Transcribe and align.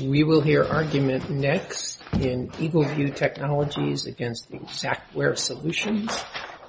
We 0.00 0.24
will 0.24 0.40
hear 0.42 0.62
argument 0.62 1.30
next 1.30 2.02
in 2.12 2.48
EagleView 2.48 3.16
Technologies 3.16 4.04
against 4.04 4.50
Xactware 4.50 5.38
Solutions, 5.38 6.22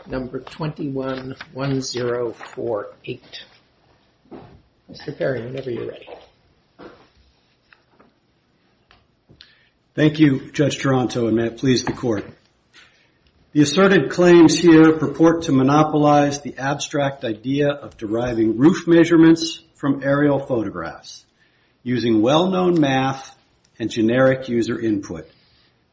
number 0.06 0.40
211048. 0.40 3.22
Mr. 4.90 5.18
Perry, 5.18 5.46
whenever 5.46 5.70
you're 5.70 5.90
ready. 5.90 6.08
Thank 9.94 10.20
you, 10.20 10.50
Judge 10.52 10.78
Taranto, 10.78 11.28
and 11.28 11.36
may 11.36 11.48
it 11.48 11.58
please 11.58 11.84
the 11.84 11.92
Court. 11.92 12.24
The 13.52 13.60
asserted 13.62 14.10
claims 14.10 14.58
here 14.58 14.98
purport 14.98 15.42
to 15.44 15.52
monopolize 15.52 16.40
the 16.42 16.58
abstract 16.58 17.26
idea 17.26 17.72
of 17.72 17.98
deriving 17.98 18.58
roof 18.58 18.88
measurements 18.88 19.62
from 19.76 20.02
aerial 20.04 20.40
photographs 20.40 21.26
using 21.88 22.22
well-known 22.22 22.78
math 22.82 23.34
and 23.80 23.90
generic 23.90 24.50
user 24.50 24.78
input. 24.78 25.26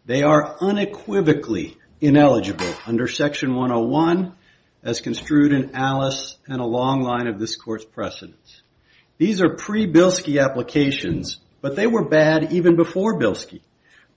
They 0.06 0.24
are 0.24 0.56
unequivocally 0.60 1.78
ineligible 2.00 2.74
under 2.84 3.06
Section 3.06 3.54
101 3.54 4.34
as 4.82 5.00
construed 5.00 5.52
in 5.52 5.76
Alice 5.76 6.36
and 6.48 6.60
a 6.60 6.66
long 6.66 7.02
line 7.02 7.28
of 7.28 7.38
this 7.38 7.54
Court's 7.54 7.84
precedents. 7.84 8.62
These 9.18 9.40
are 9.40 9.50
pre-Bilski 9.50 10.42
applications, 10.44 11.38
but 11.60 11.76
they 11.76 11.86
were 11.86 12.08
bad 12.08 12.52
even 12.52 12.74
before 12.74 13.20
Bilski. 13.20 13.60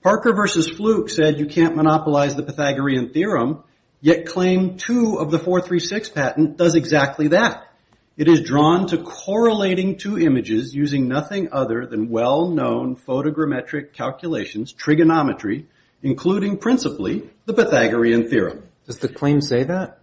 Parker 0.02 0.34
v. 0.34 0.72
Flook 0.74 1.12
said 1.12 1.40
you 1.40 1.46
can't 1.46 1.76
monopolize 1.76 2.36
the 2.36 2.42
Pythagorean 2.42 3.14
theorem, 3.14 3.64
yet 4.02 4.26
Claim 4.26 4.78
2 4.78 5.20
of 5.20 5.30
the 5.30 5.38
436 5.38 6.10
patent 6.10 6.58
does 6.58 6.74
exactly 6.74 7.28
that. 7.28 7.68
It 8.18 8.28
is 8.28 8.42
drawn 8.42 8.88
to 8.88 8.98
correlating 8.98 9.98
two 10.00 10.18
images 10.18 10.74
using 10.74 11.08
nothing 11.08 11.50
other 11.52 11.86
than 11.86 12.10
well-known 12.10 12.96
photogrammetric 12.96 13.94
calculations, 13.94 14.74
trigonometry, 14.74 15.68
including 16.02 16.58
principally 16.58 17.30
the 17.46 17.54
Pythagorean 17.54 18.28
theorem. 18.28 18.64
Does 18.88 18.98
the 18.98 19.08
claim 19.08 19.40
say 19.40 19.66
that? 19.66 20.00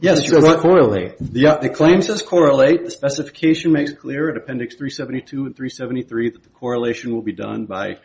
Yes. 0.00 0.20
It 0.20 0.30
says 0.30 0.62
correlate. 0.62 1.16
Uh, 1.20 1.58
the 1.58 1.68
claim 1.68 2.00
says 2.00 2.22
correlate. 2.22 2.84
The 2.84 2.90
specification 2.90 3.70
makes 3.72 3.92
clear 3.92 4.30
in 4.30 4.38
Appendix 4.38 4.76
372 4.76 5.44
and 5.44 5.54
373 5.54 6.30
that 6.30 6.42
the 6.42 6.48
correlation 6.48 7.12
will 7.12 7.20
be 7.20 7.32
done 7.32 7.66
by 7.66 7.98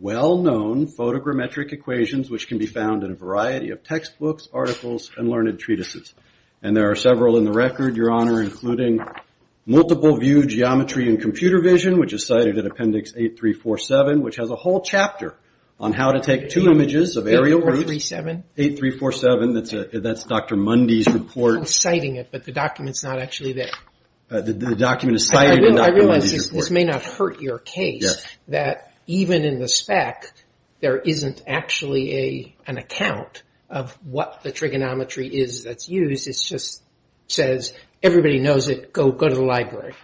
well-known 0.00 0.86
photogrammetric 0.86 1.72
equations, 1.72 2.30
which 2.30 2.48
can 2.48 2.56
be 2.56 2.66
found 2.66 3.04
in 3.04 3.10
a 3.10 3.16
variety 3.16 3.68
of 3.68 3.82
textbooks, 3.82 4.48
articles, 4.50 5.10
and 5.18 5.28
learned 5.28 5.58
treatises. 5.58 6.14
And 6.62 6.76
there 6.76 6.90
are 6.90 6.94
several 6.94 7.38
in 7.38 7.44
the 7.44 7.52
record, 7.52 7.96
Your 7.96 8.10
Honor, 8.10 8.42
including 8.42 9.00
multiple 9.64 10.18
view 10.18 10.44
geometry 10.44 11.08
and 11.08 11.20
computer 11.20 11.62
vision, 11.62 11.98
which 11.98 12.12
is 12.12 12.26
cited 12.26 12.58
in 12.58 12.66
Appendix 12.66 13.12
8347, 13.16 14.22
which 14.22 14.36
has 14.36 14.50
a 14.50 14.56
whole 14.56 14.82
chapter 14.82 15.34
on 15.78 15.94
how 15.94 16.12
to 16.12 16.20
take 16.20 16.50
two 16.50 16.70
images 16.70 17.16
of 17.16 17.26
aerial 17.26 17.60
roofs. 17.60 17.90
8347? 17.90 18.44
8347, 18.58 20.02
that's 20.02 20.24
Dr. 20.24 20.56
Mundy's 20.56 21.08
report. 21.08 21.58
I'm 21.58 21.64
citing 21.64 22.16
it, 22.16 22.28
but 22.30 22.44
the 22.44 22.52
document's 22.52 23.02
not 23.02 23.18
actually 23.18 23.54
there. 23.54 23.72
Uh, 24.30 24.42
the 24.42 24.76
document 24.76 25.16
is 25.16 25.26
cited 25.26 25.64
in 25.64 25.76
Dr. 25.76 25.76
Mundy's 25.76 25.86
report. 25.86 25.94
I 25.94 25.98
realize 25.98 26.50
this 26.50 26.70
may 26.70 26.84
not 26.84 27.02
hurt 27.02 27.40
your 27.40 27.58
case, 27.58 28.26
that 28.48 28.92
even 29.06 29.44
in 29.44 29.58
the 29.58 29.68
spec, 29.68 30.30
there 30.80 30.98
isn't 30.98 31.42
actually 31.46 32.16
a 32.16 32.54
an 32.66 32.76
account 32.76 33.42
of 33.70 33.96
what 34.04 34.42
the 34.42 34.50
trigonometry 34.50 35.28
is 35.28 35.64
that's 35.64 35.88
used. 35.88 36.26
It 36.26 36.36
just 36.44 36.82
says, 37.28 37.72
everybody 38.02 38.40
knows 38.40 38.68
it, 38.68 38.92
go 38.92 39.12
go 39.12 39.28
to 39.28 39.34
the 39.34 39.44
library. 39.44 39.94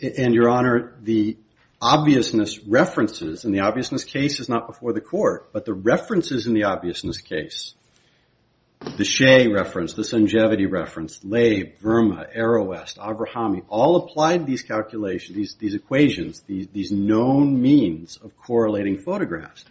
And, 0.00 0.34
Your 0.34 0.48
Honor, 0.48 0.94
the 1.02 1.36
obviousness 1.80 2.58
references, 2.60 3.44
and 3.44 3.54
the 3.54 3.60
obviousness 3.60 4.04
case 4.04 4.40
is 4.40 4.48
not 4.48 4.66
before 4.66 4.92
the 4.92 5.00
court, 5.00 5.52
but 5.52 5.64
the 5.64 5.74
references 5.74 6.46
in 6.46 6.54
the 6.54 6.64
obviousness 6.64 7.20
case, 7.20 7.74
the 8.96 9.04
Shea 9.04 9.48
reference, 9.48 9.94
the 9.94 10.02
Sungevity 10.02 10.70
reference, 10.70 11.20
Labe, 11.24 11.78
Verma, 11.80 12.26
Aerowest, 12.36 12.98
Avrahami, 12.98 13.64
all 13.68 13.96
applied 13.96 14.46
these 14.46 14.62
calculations, 14.62 15.36
these 15.36 15.54
these 15.54 15.74
equations, 15.74 16.40
these, 16.46 16.68
these 16.68 16.92
known 16.92 17.60
means 17.60 18.18
of 18.18 18.36
correlating 18.36 18.98
photographs. 18.98 19.64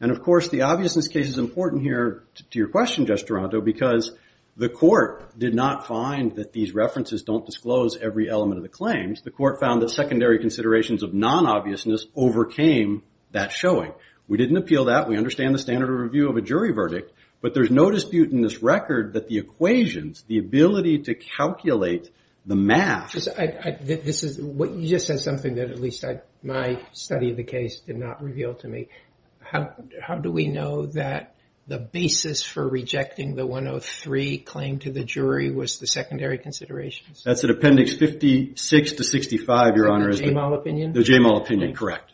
And, 0.00 0.10
of 0.10 0.22
course, 0.22 0.48
the 0.48 0.62
obviousness 0.62 1.08
case 1.08 1.28
is 1.28 1.38
important 1.38 1.82
here 1.82 2.24
to 2.50 2.58
your 2.58 2.68
question, 2.68 3.06
Judge 3.06 3.24
Taranto, 3.24 3.60
because 3.60 4.12
the 4.56 4.68
court 4.68 5.38
did 5.38 5.54
not 5.54 5.86
find 5.86 6.36
that 6.36 6.52
these 6.52 6.74
references 6.74 7.22
don't 7.22 7.44
disclose 7.44 7.96
every 7.96 8.28
element 8.28 8.58
of 8.58 8.62
the 8.62 8.68
claims. 8.68 9.22
The 9.22 9.30
court 9.30 9.60
found 9.60 9.82
that 9.82 9.90
secondary 9.90 10.38
considerations 10.38 11.02
of 11.02 11.14
non-obviousness 11.14 12.06
overcame 12.14 13.02
that 13.32 13.52
showing. 13.52 13.92
We 14.28 14.38
didn't 14.38 14.56
appeal 14.56 14.86
that. 14.86 15.08
We 15.08 15.16
understand 15.16 15.54
the 15.54 15.58
standard 15.58 15.90
of 15.90 15.98
review 15.98 16.28
of 16.28 16.36
a 16.36 16.40
jury 16.40 16.72
verdict, 16.72 17.12
but 17.40 17.54
there's 17.54 17.70
no 17.70 17.90
dispute 17.90 18.32
in 18.32 18.40
this 18.42 18.62
record 18.62 19.12
that 19.12 19.28
the 19.28 19.38
equations, 19.38 20.24
the 20.26 20.38
ability 20.38 21.00
to 21.00 21.14
calculate 21.14 22.10
the 22.44 22.56
math. 22.56 23.12
This 23.12 24.22
is 24.22 24.40
what 24.40 24.70
you 24.70 24.88
just 24.88 25.06
said 25.06 25.20
something 25.20 25.56
that 25.56 25.70
at 25.70 25.80
least 25.80 26.04
my 26.42 26.80
study 26.92 27.30
of 27.30 27.36
the 27.36 27.44
case 27.44 27.80
did 27.80 27.98
not 27.98 28.22
reveal 28.22 28.54
to 28.54 28.68
me. 28.68 28.88
How 29.50 30.16
do 30.16 30.30
we 30.30 30.48
know 30.48 30.86
that 30.86 31.34
the 31.68 31.78
basis 31.78 32.42
for 32.42 32.66
rejecting 32.66 33.34
the 33.34 33.46
103 33.46 34.38
claim 34.38 34.78
to 34.80 34.90
the 34.90 35.04
jury 35.04 35.50
was 35.50 35.78
the 35.78 35.86
secondary 35.86 36.38
considerations? 36.38 37.22
That's 37.24 37.42
at 37.44 37.50
Appendix 37.50 37.94
56 37.94 38.92
to 38.92 39.04
65, 39.04 39.76
Your 39.76 39.90
Honor. 39.90 40.14
The 40.14 40.22
Jamal 40.22 40.54
opinion? 40.54 40.92
The 40.92 41.02
Jamal 41.02 41.42
opinion, 41.42 41.74
correct. 41.74 42.12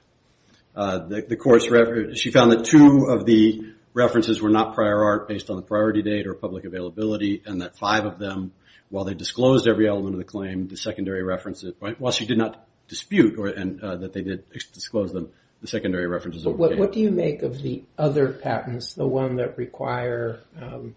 Uh, 0.74 0.98
the 0.98 1.36
court's 1.36 1.68
reference, 1.70 2.18
she 2.18 2.30
found 2.30 2.52
that 2.52 2.64
two 2.64 3.06
of 3.08 3.26
the 3.26 3.74
references 3.92 4.40
were 4.40 4.48
not 4.48 4.74
prior 4.74 5.02
art 5.04 5.28
based 5.28 5.50
on 5.50 5.56
the 5.56 5.62
priority 5.62 6.02
date 6.02 6.26
or 6.26 6.34
public 6.34 6.64
availability, 6.64 7.42
and 7.44 7.60
that 7.60 7.76
five 7.76 8.06
of 8.06 8.18
them, 8.18 8.52
while 8.88 9.04
they 9.04 9.14
disclosed 9.14 9.68
every 9.68 9.86
element 9.86 10.14
of 10.14 10.18
the 10.18 10.24
claim, 10.24 10.68
the 10.68 10.76
secondary 10.76 11.22
references, 11.22 11.74
while 11.98 12.12
she 12.12 12.24
did 12.24 12.38
not 12.38 12.66
dispute 12.88 13.38
or 13.38 13.48
uh, 13.48 13.96
that 13.96 14.12
they 14.14 14.22
did 14.22 14.44
disclose 14.72 15.12
them, 15.12 15.30
the 15.62 15.68
secondary 15.68 16.08
references 16.08 16.46
overcame. 16.46 16.78
What 16.78 16.92
do 16.92 17.00
you 17.00 17.10
make 17.10 17.42
of 17.42 17.62
the 17.62 17.84
other 17.96 18.32
patents, 18.32 18.94
the 18.94 19.06
one 19.06 19.36
that 19.36 19.56
require 19.56 20.40
um, 20.60 20.94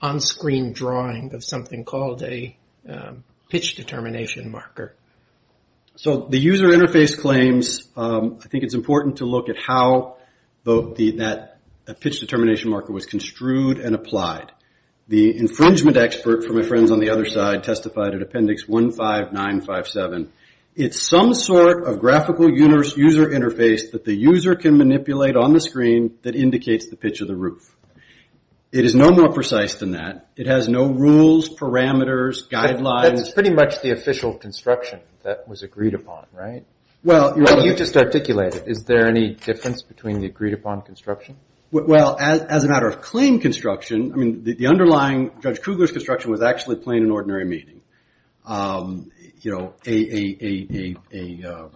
on-screen 0.00 0.72
drawing 0.72 1.34
of 1.34 1.44
something 1.44 1.84
called 1.84 2.22
a 2.22 2.56
um, 2.88 3.24
pitch 3.50 3.74
determination 3.74 4.50
marker? 4.50 4.94
So 5.96 6.26
the 6.30 6.38
user 6.38 6.68
interface 6.68 7.18
claims, 7.18 7.88
um, 7.96 8.38
I 8.44 8.48
think 8.48 8.62
it's 8.62 8.74
important 8.74 9.16
to 9.16 9.24
look 9.24 9.48
at 9.48 9.56
how 9.58 10.16
that 10.64 11.56
pitch 12.00 12.20
determination 12.20 12.70
marker 12.70 12.92
was 12.92 13.06
construed 13.06 13.78
and 13.78 13.94
applied. 13.94 14.52
The 15.08 15.36
infringement 15.36 15.96
expert 15.96 16.44
for 16.44 16.52
my 16.52 16.62
friends 16.62 16.90
on 16.90 17.00
the 17.00 17.10
other 17.10 17.24
side 17.24 17.64
testified 17.64 18.14
at 18.14 18.22
Appendix 18.22 18.64
15957. 18.64 20.32
It's 20.76 21.00
some 21.00 21.32
sort 21.32 21.84
of 21.84 22.00
graphical 22.00 22.50
user 22.50 23.26
interface 23.26 23.92
that 23.92 24.04
the 24.04 24.14
user 24.14 24.54
can 24.54 24.76
manipulate 24.76 25.34
on 25.34 25.54
the 25.54 25.60
screen 25.60 26.18
that 26.20 26.36
indicates 26.36 26.90
the 26.90 26.96
pitch 26.96 27.22
of 27.22 27.28
the 27.28 27.34
roof. 27.34 27.74
It 28.72 28.84
is 28.84 28.94
no 28.94 29.10
more 29.10 29.32
precise 29.32 29.76
than 29.76 29.92
that. 29.92 30.28
It 30.36 30.46
has 30.46 30.68
no 30.68 30.86
rules, 30.86 31.48
parameters, 31.48 32.46
guidelines. 32.46 33.16
That's 33.16 33.32
pretty 33.32 33.54
much 33.54 33.80
the 33.80 33.92
official 33.92 34.34
construction 34.34 35.00
that 35.22 35.48
was 35.48 35.62
agreed 35.62 35.94
upon, 35.94 36.26
right? 36.34 36.66
Well, 37.02 37.38
you 37.38 37.46
you 37.62 37.74
just 37.74 37.96
articulated. 37.96 38.64
Is 38.66 38.84
there 38.84 39.06
any 39.06 39.34
difference 39.34 39.80
between 39.80 40.20
the 40.20 40.26
agreed 40.26 40.52
upon 40.52 40.82
construction? 40.82 41.36
Well, 41.70 42.18
as 42.20 42.64
a 42.64 42.68
matter 42.68 42.86
of 42.86 43.00
claim 43.00 43.40
construction, 43.40 44.12
I 44.12 44.16
mean, 44.16 44.44
the 44.44 44.66
underlying 44.66 45.30
Judge 45.40 45.60
Kugler's 45.62 45.92
construction 45.92 46.30
was 46.30 46.42
actually 46.42 46.76
plain 46.76 47.02
and 47.02 47.10
ordinary 47.10 47.46
meaning. 47.46 47.80
Um, 48.44 49.10
You 49.40 49.52
know, 49.52 49.74
a 49.86 49.90
a 49.90 50.36
a 50.40 50.66
a 50.72 50.96
a 51.12 51.48
uh 51.48 51.68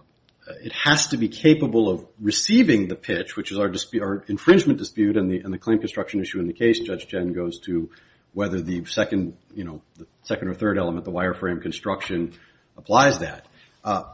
uh 0.47 0.53
it 0.63 0.71
has 0.71 1.07
to 1.07 1.17
be 1.17 1.29
capable 1.29 1.89
of 1.89 2.05
receiving 2.19 2.87
the 2.87 2.95
pitch, 2.95 3.35
which 3.35 3.51
is 3.51 3.59
our 3.59 3.69
dispute 3.69 4.01
our 4.03 4.23
infringement 4.27 4.79
dispute 4.79 5.17
and 5.17 5.29
the 5.29 5.39
and 5.39 5.53
the 5.53 5.57
claim 5.57 5.79
construction 5.79 6.21
issue 6.21 6.39
in 6.39 6.47
the 6.47 6.53
case. 6.53 6.79
Judge 6.79 7.07
Chen, 7.07 7.33
goes 7.33 7.59
to 7.61 7.89
whether 8.33 8.61
the 8.61 8.85
second 8.85 9.37
or 9.57 10.53
third 10.53 10.77
element, 10.77 11.05
the 11.05 11.11
wireframe 11.11 11.61
construction, 11.61 12.33
applies 12.77 13.19
that. 13.19 13.45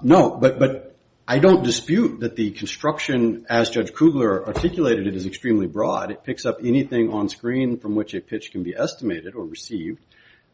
No, 0.01 0.31
but 0.31 0.59
but 0.59 0.95
I 1.27 1.39
don't 1.39 1.61
dispute 1.63 2.21
that 2.21 2.37
the 2.37 2.51
construction, 2.51 3.45
as 3.49 3.69
Judge 3.69 3.93
Kugler 3.93 4.47
articulated 4.47 5.07
it, 5.07 5.15
is 5.15 5.25
extremely 5.25 5.67
broad. 5.67 6.09
It 6.09 6.23
picks 6.23 6.45
up 6.45 6.59
anything 6.63 7.11
on 7.11 7.27
screen 7.27 7.77
from 7.79 7.95
which 7.95 8.13
a 8.13 8.21
pitch 8.21 8.51
can 8.51 8.63
be 8.63 8.73
estimated 8.75 9.35
or 9.35 9.43
received. 9.45 9.99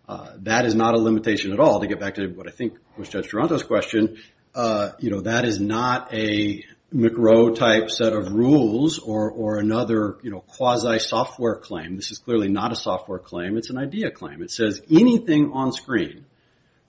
Uh, 0.07 0.31
that 0.39 0.65
is 0.65 0.75
not 0.75 0.95
a 0.95 0.97
limitation 0.97 1.53
at 1.53 1.59
all. 1.59 1.79
To 1.79 1.87
get 1.87 1.99
back 1.99 2.15
to 2.15 2.27
what 2.27 2.47
I 2.47 2.51
think 2.51 2.77
was 2.97 3.09
Judge 3.09 3.29
Taranto's 3.29 3.63
question, 3.63 4.17
uh, 4.53 4.91
you 4.99 5.09
know, 5.09 5.21
that 5.21 5.45
is 5.45 5.59
not 5.59 6.13
a 6.13 6.65
McRO-type 6.93 7.89
set 7.89 8.13
of 8.13 8.31
rules 8.33 8.99
or 8.99 9.57
another, 9.57 10.17
you 10.21 10.29
know, 10.29 10.41
quasi-software 10.41 11.55
claim. 11.55 11.95
This 11.95 12.11
is 12.11 12.19
clearly 12.19 12.49
not 12.49 12.71
a 12.71 12.75
software 12.75 13.17
claim. 13.19 13.57
It's 13.57 13.71
an 13.71 13.77
idea 13.77 14.11
claim. 14.11 14.43
It 14.43 14.51
says 14.51 14.81
anything 14.91 15.51
on 15.53 15.71
screen 15.71 16.25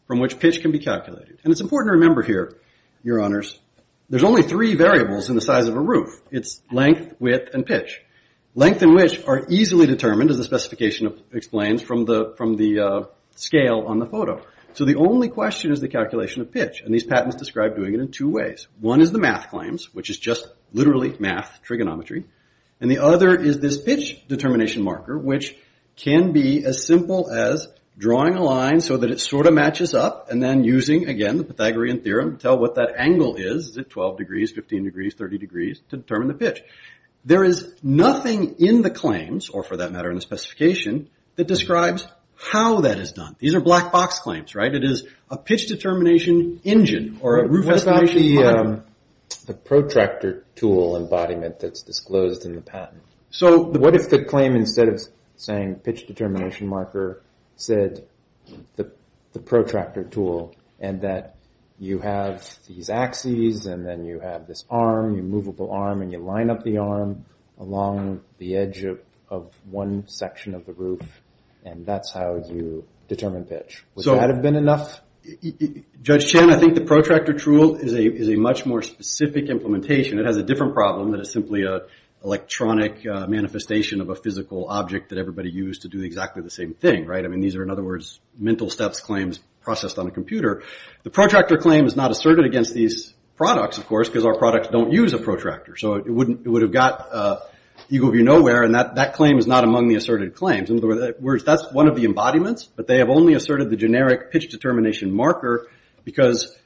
from 0.07 0.19
which 0.19 0.39
pitch 0.39 0.61
can 0.61 0.73
be 0.73 0.79
calculated. 0.79 1.39
And 1.43 1.53
it's 1.53 1.63
important 1.63 1.89
to 1.89 1.93
remember 1.99 2.23
here, 2.23 2.59
Your 3.03 3.23
Honors, 3.23 3.59
there's 4.11 4.25
only 4.25 4.43
three 4.43 4.75
variables 4.75 5.31
in 5.31 5.35
the 5.35 5.41
size 5.41 5.67
of 5.69 5.77
a 5.77 5.81
roof. 5.81 6.21
It's 6.31 6.61
length, 6.71 7.15
width, 7.19 7.55
and 7.55 7.65
pitch. 7.65 8.04
Length 8.57 8.83
and 8.83 8.95
width 8.95 9.27
are 9.27 9.47
easily 9.49 9.87
determined, 9.87 10.31
as 10.31 10.37
the 10.37 10.45
specification 10.45 11.13
explains, 11.33 11.83
from 11.83 12.05
the 12.05 12.35
from 12.37 12.57
the 12.57 12.79
uh 12.79 13.03
scale 13.35 13.85
on 13.89 13.99
the 13.99 14.07
photo. 14.07 14.41
So 14.75 14.85
the 14.85 14.95
only 14.95 15.29
question 15.29 15.73
is 15.73 15.81
the 15.81 15.89
calculation 15.89 16.41
of 16.41 16.53
pitch, 16.53 16.81
and 16.81 16.95
these 16.95 17.03
patents 17.03 17.35
describe 17.35 17.75
doing 17.75 17.95
it 17.95 18.01
in 18.01 18.13
two 18.13 18.31
ways. 18.31 18.69
One 18.81 19.01
is 19.01 19.11
the 19.11 19.19
math 19.19 19.51
claims, 19.51 19.93
which 19.93 20.09
is 20.09 20.19
just 20.19 20.47
literally 20.73 21.17
math, 21.19 21.63
trigonometry, 21.63 22.27
and 22.81 22.89
the 22.89 22.99
other 22.99 23.35
is 23.35 23.59
this 23.59 23.81
pitch 23.81 24.27
determination 24.29 24.85
marker, 24.85 25.19
which 25.19 25.57
can 25.97 26.31
be 26.31 26.65
as 26.65 26.87
simple 26.87 27.31
as 27.31 27.67
drawing 27.97 28.35
a 28.35 28.43
line 28.43 28.81
so 28.81 28.97
that 28.97 29.11
it 29.11 29.21
sort 29.21 29.47
of 29.47 29.55
matches 29.55 29.95
up, 29.95 30.31
and 30.31 30.43
then 30.43 30.65
using, 30.65 31.09
again, 31.09 31.39
the 31.39 31.45
Pythagorean 31.45 32.01
theorem 32.03 32.37
to 32.37 32.43
tell 32.43 32.59
what 32.59 32.75
that 32.75 32.95
angle 32.97 33.37
is. 33.37 33.69
Is 33.69 33.77
it 33.77 33.91
12 33.91 34.19
degrees, 34.19 34.51
15 34.53 34.85
degrees, 34.85 35.15
30 35.15 35.39
degrees, 35.39 35.81
to 35.91 35.97
determine 35.97 36.29
the 36.29 36.35
pitch. 36.35 36.63
There 37.25 37.45
is 37.45 37.73
nothing 37.83 38.57
in 38.59 38.83
the 38.83 38.91
claims, 38.91 39.49
or 39.49 39.63
for 39.63 39.79
that 39.79 39.93
matter 39.93 40.11
in 40.11 40.17
the 40.17 40.23
specification, 40.23 41.09
that 41.37 41.47
describes 41.47 42.07
how 42.37 42.83
that 42.83 42.99
is 42.99 43.13
done. 43.13 43.37
These 43.39 43.55
are 43.55 43.61
black 43.61 43.93
box 43.93 44.19
claims, 44.19 44.55
right? 44.55 44.75
It 44.75 44.85
is 44.85 45.07
a 45.31 45.37
pitch 45.37 45.69
determination 45.69 46.61
engine, 46.65 47.19
or 47.23 47.39
a 47.39 47.49
roof 47.49 47.69
estimation. 47.69 48.37
What 48.37 48.47
about 48.47 48.67
um, 48.67 48.85
the 49.47 49.55
protractor 49.55 50.45
tool 50.55 50.97
embodiment 50.97 51.61
that's 51.61 51.83
disclosed 51.83 52.45
in 52.45 52.55
the 52.55 52.61
patent? 52.61 53.03
So, 53.31 53.59
what 53.59 53.97
if 53.97 54.11
the 54.11 54.25
claim, 54.25 54.55
instead 54.55 54.89
of 54.89 55.01
saying 55.37 55.77
pitch 55.77 56.07
determination 56.07 56.69
marker, 56.69 57.23
said 57.57 58.07
the 59.35 59.41
protractor 59.41 60.05
tool, 60.05 60.55
and 60.79 61.01
that 61.01 61.35
you 61.79 61.99
have 61.99 62.49
these 62.69 62.89
axes, 62.89 63.67
and 63.67 63.85
then 63.85 64.05
you 64.05 64.21
have 64.21 64.47
this 64.47 64.65
arm, 64.71 65.15
your 65.15 65.25
movable 65.25 65.71
arm, 65.73 66.03
and 66.03 66.13
you 66.13 66.19
line 66.19 66.51
up 66.51 66.63
the 66.63 66.79
arm 66.79 67.25
along 67.59 68.21
the 68.39 68.57
edge 68.57 68.85
of 69.29 69.51
one 69.71 70.07
section 70.07 70.55
of 70.55 70.67
the 70.67 70.73
roof, 70.73 71.03
and 71.65 71.85
that's 71.85 72.13
how 72.13 72.37
you 72.49 72.85
determine 73.09 73.45
pitch. 73.45 73.85
Would 73.95 74.07
that 74.07 74.31
have 74.31 74.43
been 74.43 74.57
enough? 74.57 75.01
Judge 76.03 76.31
Chen, 76.31 76.51
I 76.51 76.59
think 76.59 76.75
the 76.75 76.85
protractor 76.85 77.33
tool 77.33 77.77
is 77.77 77.95
a 78.29 78.37
much 78.37 78.67
more 78.67 78.83
specific 78.83 79.49
implementation. 79.49 80.19
It 80.19 80.27
has 80.27 80.37
a 80.37 80.43
different 80.43 80.75
problem 80.75 81.13
that 81.13 81.21
is 81.21 81.33
simply 81.33 81.63
an 81.65 81.81
electronic 82.25 83.07
uh, 83.07 83.27
manifestation 83.27 84.01
of 84.01 84.09
a 84.09 84.15
physical 84.15 84.67
object 84.69 85.11
that 85.11 85.19
everybody 85.19 85.51
used 85.51 85.83
to 85.83 85.89
do 85.89 86.03
exactly 86.03 86.43
the 86.43 86.51
same 86.51 86.73
thing, 86.73 87.05
right? 87.07 87.25
I 87.25 87.29
mean, 87.29 87.41
these 87.41 87.55
are, 87.55 87.63
in 87.63 87.71
other 87.71 87.85
words, 87.85 88.19
mental 88.39 88.71
steps 88.71 89.01
claims 89.01 89.39
processed 89.61 89.99
on 89.99 90.07
a 90.07 90.11
computer. 90.11 90.63
The 91.03 91.11
protractor 91.11 91.59
claim 91.59 91.85
is 91.87 91.97
not 91.97 92.11
asserted 92.11 92.47
against 92.47 92.73
these 92.73 93.13
products, 93.37 93.79
of 93.79 93.87
course, 93.87 94.09
because 94.09 94.25
our 94.25 94.37
products 94.37 94.69
don't 94.69 94.91
use 94.93 95.13
a 95.13 95.19
protractor. 95.19 95.77
So 95.77 95.95
it 95.97 96.09
would 96.09 96.63
have 96.63 96.73
got 96.73 97.13
uh, 97.13 97.41
Eagle 97.91 98.11
View 98.11 98.23
nowhere, 98.23 98.63
and 98.63 98.75
that 98.75 99.15
claim 99.15 99.39
is 99.39 99.47
not 99.47 99.65
among 99.65 99.89
the 99.89 99.97
asserted 99.97 100.35
claims. 100.35 100.71
In 100.71 100.79
other 100.79 101.15
words, 101.21 101.45
that's 101.45 101.71
one 101.73 101.89
of 101.89 101.97
the 101.97 102.05
embodiments, 102.05 102.65
but 102.65 102.87
they 102.87 102.99
have 102.99 103.11
only 103.11 103.35
asserted 103.35 103.69
the 103.69 103.77
generic 103.77 104.31
pitch 104.33 104.49
determination 104.49 105.15
marker 105.15 105.69
because, 106.05 106.57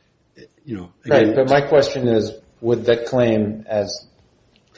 you 0.64 0.76
know, 0.76 0.93
again... 1.04 1.34
But 1.34 1.49
my 1.49 1.62
question 1.62 2.06
is, 2.06 2.32
would 2.61 2.84
that 2.84 3.06
claim, 3.06 3.64
as 3.69 4.06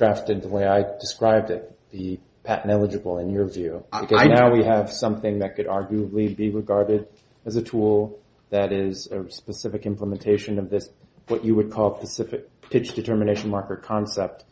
drafted 0.00 0.40
the 0.40 0.48
way 0.48 0.66
I 0.66 0.82
described 0.98 1.50
it, 1.50 1.78
be 1.92 2.20
patent 2.42 2.72
eligible 2.72 3.18
in 3.18 3.28
your 3.28 3.46
view? 3.46 3.84
Because 4.00 4.28
now 4.28 4.50
we 4.50 4.64
have 4.64 4.90
something 4.90 5.40
that 5.40 5.56
could 5.56 5.66
arguably 5.66 6.34
be 6.34 6.48
regarded 6.48 7.06
as 7.44 7.56
a 7.56 7.62
tool 7.62 8.18
that 8.48 8.72
is 8.72 9.08
a 9.08 9.30
specific 9.30 9.84
implementation 9.84 10.58
of 10.58 10.70
this, 10.70 10.88
what 11.28 11.44
you 11.44 11.54
would 11.54 11.70
call 11.70 11.98
specific 11.98 12.48
pitch 12.70 12.94
determination 12.94 13.50
marker 13.50 13.76
concept, 13.76 14.46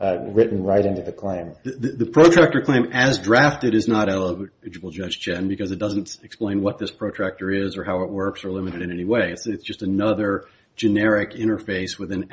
uh, 0.00 0.18
written 0.28 0.62
right 0.62 0.86
into 0.86 1.02
the 1.02 1.12
claim. 1.12 1.54
The 1.64 2.06
protractor 2.06 2.60
claim, 2.60 2.92
as 2.92 3.18
drafted, 3.18 3.74
is 3.74 3.88
not 3.88 4.08
eligible, 4.08 4.90
Judge 4.92 5.18
Chen, 5.18 5.48
because 5.48 5.72
it 5.72 5.80
doesn't 5.80 6.18
explain 6.22 6.62
what 6.62 6.78
this 6.78 6.92
protractor 6.92 7.50
is 7.50 7.76
or 7.76 7.82
how 7.82 8.04
it 8.04 8.10
works 8.10 8.44
or 8.44 8.52
limit 8.52 8.74
it 8.74 8.82
in 8.82 8.92
any 8.92 9.04
way. 9.04 9.32
It's 9.32 9.64
just 9.64 9.82
another 9.82 10.44
generic 10.76 11.32
interface 11.32 11.98
with 11.98 12.12
an 12.12 12.28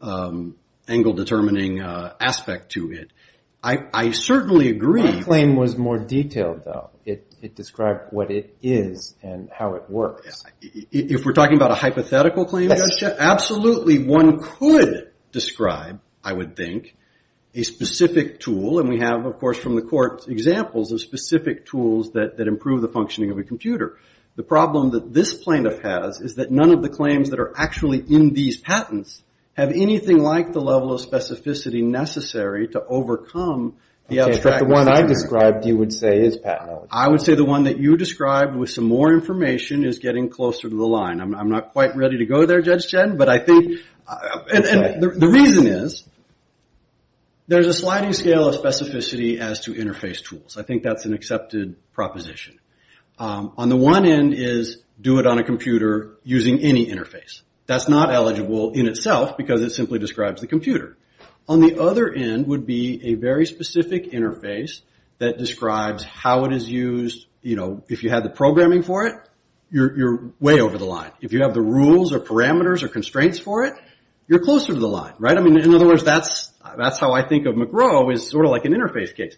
um, 0.00 0.56
angle-determining 0.90 1.80
uh, 1.80 2.14
aspect 2.20 2.72
to 2.72 2.92
it. 2.92 3.10
I 3.62 4.12
certainly 4.12 4.70
agree... 4.70 5.02
My 5.02 5.22
claim 5.22 5.56
was 5.56 5.76
more 5.76 5.98
detailed, 5.98 6.64
though. 6.64 6.90
It 7.42 7.54
described 7.54 8.12
what 8.12 8.30
it 8.30 8.54
is 8.62 9.14
and 9.22 9.48
how 9.50 9.74
it 9.74 9.88
works. 9.88 10.44
If 10.60 11.24
we're 11.24 11.32
talking 11.32 11.56
about 11.56 11.70
a 11.70 11.74
hypothetical 11.74 12.44
claim, 12.44 12.70
absolutely 12.70 14.04
one 14.04 14.40
could 14.40 15.10
describe, 15.32 16.00
I 16.22 16.34
would 16.34 16.54
think, 16.54 16.96
a 17.54 17.62
specific 17.62 18.40
tool, 18.40 18.78
and 18.78 18.88
we 18.88 19.00
have, 19.00 19.24
of 19.24 19.38
course, 19.38 19.58
from 19.58 19.74
the 19.74 19.82
court, 19.82 20.28
examples 20.28 20.92
of 20.92 21.00
specific 21.00 21.66
tools 21.66 22.12
that 22.12 22.38
improve 22.38 22.82
the 22.82 22.88
functioning 22.88 23.30
of 23.30 23.38
a 23.38 23.42
computer. 23.42 23.98
The 24.36 24.42
problem 24.42 24.90
that 24.90 25.12
this 25.12 25.34
plaintiff 25.34 25.80
has 25.80 26.20
is 26.20 26.36
that 26.36 26.50
none 26.50 26.70
of 26.70 26.82
the 26.82 26.88
claims 26.88 27.30
that 27.30 27.40
are 27.40 27.52
actually 27.56 27.98
in 27.98 28.32
these 28.32 28.58
patents 28.58 29.22
have 29.60 29.72
anything 29.72 30.18
like 30.18 30.52
the 30.52 30.60
level 30.60 30.92
of 30.92 31.00
specificity 31.00 31.82
necessary 31.82 32.68
to 32.68 32.84
overcome 32.84 33.76
the 34.08 34.20
abstract... 34.20 34.60
But 34.60 34.68
the 34.68 34.72
one 34.72 34.88
I 34.88 35.02
described, 35.02 35.66
you 35.66 35.76
would 35.76 35.92
say, 35.92 36.20
is 36.20 36.36
patent 36.36 36.70
eligible. 36.70 36.88
I 36.90 37.08
would 37.08 37.20
say 37.20 37.34
the 37.34 37.44
one 37.44 37.64
that 37.64 37.78
you 37.78 37.96
described 37.96 38.56
with 38.56 38.70
some 38.70 38.84
more 38.84 39.12
information 39.12 39.84
is 39.84 39.98
getting 39.98 40.28
closer 40.28 40.68
to 40.68 40.76
the 40.76 40.86
line. 40.86 41.20
I'm 41.20 41.48
not 41.50 41.72
quite 41.72 41.94
ready 41.94 42.18
to 42.18 42.26
go 42.26 42.46
there, 42.46 42.62
Judge 42.62 42.88
Chen, 42.88 43.16
but 43.16 43.28
I 43.28 43.38
think... 43.38 43.80
Uh, 44.06 44.44
and 44.52 45.00
the 45.02 45.28
reason 45.28 45.66
is, 45.66 46.04
there's 47.46 47.68
a 47.68 47.74
sliding 47.74 48.12
scale 48.12 48.48
of 48.48 48.56
specificity 48.56 49.38
as 49.38 49.60
to 49.60 49.74
interface 49.74 50.24
tools. 50.24 50.56
I 50.56 50.62
think 50.62 50.82
that's 50.82 51.04
an 51.04 51.14
accepted 51.14 51.76
proposition. 51.92 52.58
Um, 53.18 53.52
on 53.56 53.68
the 53.68 53.76
one 53.76 54.06
end 54.06 54.34
is, 54.34 54.82
do 55.00 55.18
it 55.18 55.26
on 55.26 55.38
a 55.38 55.44
computer 55.44 56.16
using 56.24 56.60
any 56.60 56.86
interface. 56.86 57.42
That's 57.70 57.88
not 57.88 58.12
eligible 58.12 58.72
in 58.72 58.88
itself 58.88 59.36
because 59.36 59.62
it 59.62 59.70
simply 59.70 60.00
describes 60.00 60.40
the 60.40 60.48
computer. 60.48 60.96
On 61.48 61.60
the 61.60 61.80
other 61.80 62.12
end 62.12 62.48
would 62.48 62.66
be 62.66 63.12
a 63.12 63.14
very 63.14 63.46
specific 63.46 64.10
interface 64.10 64.80
that 65.18 65.38
describes 65.38 66.02
how 66.02 66.46
it 66.46 66.52
is 66.52 66.68
used. 66.68 67.28
You 67.42 67.54
know, 67.54 67.84
if 67.88 68.02
you 68.02 68.10
had 68.10 68.24
the 68.24 68.28
programming 68.28 68.82
for 68.82 69.06
it, 69.06 69.14
you're 69.70 69.96
you're 69.96 70.32
way 70.40 70.60
over 70.60 70.78
the 70.78 70.84
line. 70.84 71.12
If 71.20 71.32
you 71.32 71.42
have 71.42 71.54
the 71.54 71.62
rules 71.62 72.12
or 72.12 72.18
parameters 72.18 72.82
or 72.82 72.88
constraints 72.88 73.38
for 73.38 73.62
it, 73.62 73.74
you're 74.26 74.42
closer 74.42 74.74
to 74.74 74.80
the 74.80 74.88
line. 74.88 75.14
Right? 75.20 75.38
I 75.38 75.40
mean, 75.40 75.56
in 75.56 75.72
other 75.72 75.86
words, 75.86 76.02
that's 76.02 76.50
that's 76.76 76.98
how 76.98 77.12
I 77.12 77.22
think 77.22 77.46
of 77.46 77.54
McRO, 77.54 78.12
is 78.12 78.28
sort 78.28 78.46
of 78.46 78.50
like 78.50 78.64
an 78.64 78.72
interface 78.72 79.14
case. 79.14 79.36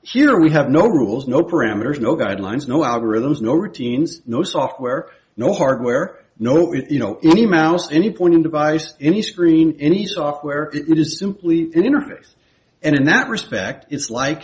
Here 0.00 0.40
we 0.40 0.52
have 0.52 0.70
no 0.70 0.86
rules, 0.86 1.28
no 1.28 1.42
parameters, 1.42 2.00
no 2.00 2.16
guidelines, 2.16 2.66
no 2.66 2.78
algorithms, 2.78 3.42
no 3.42 3.52
routines, 3.52 4.22
no 4.24 4.42
software, 4.42 5.10
no 5.36 5.52
hardware, 5.52 6.22
any 6.46 7.46
mouse, 7.46 7.90
any 7.90 8.10
pointing 8.10 8.42
device, 8.42 8.94
any 9.00 9.22
screen, 9.22 9.76
any 9.80 10.06
software. 10.06 10.70
It 10.72 10.98
is 10.98 11.18
simply 11.18 11.64
an 11.74 11.82
interface. 11.82 12.34
And 12.82 12.96
in 12.96 13.04
that 13.04 13.28
respect, 13.28 13.86
it's 13.90 14.10
like 14.10 14.42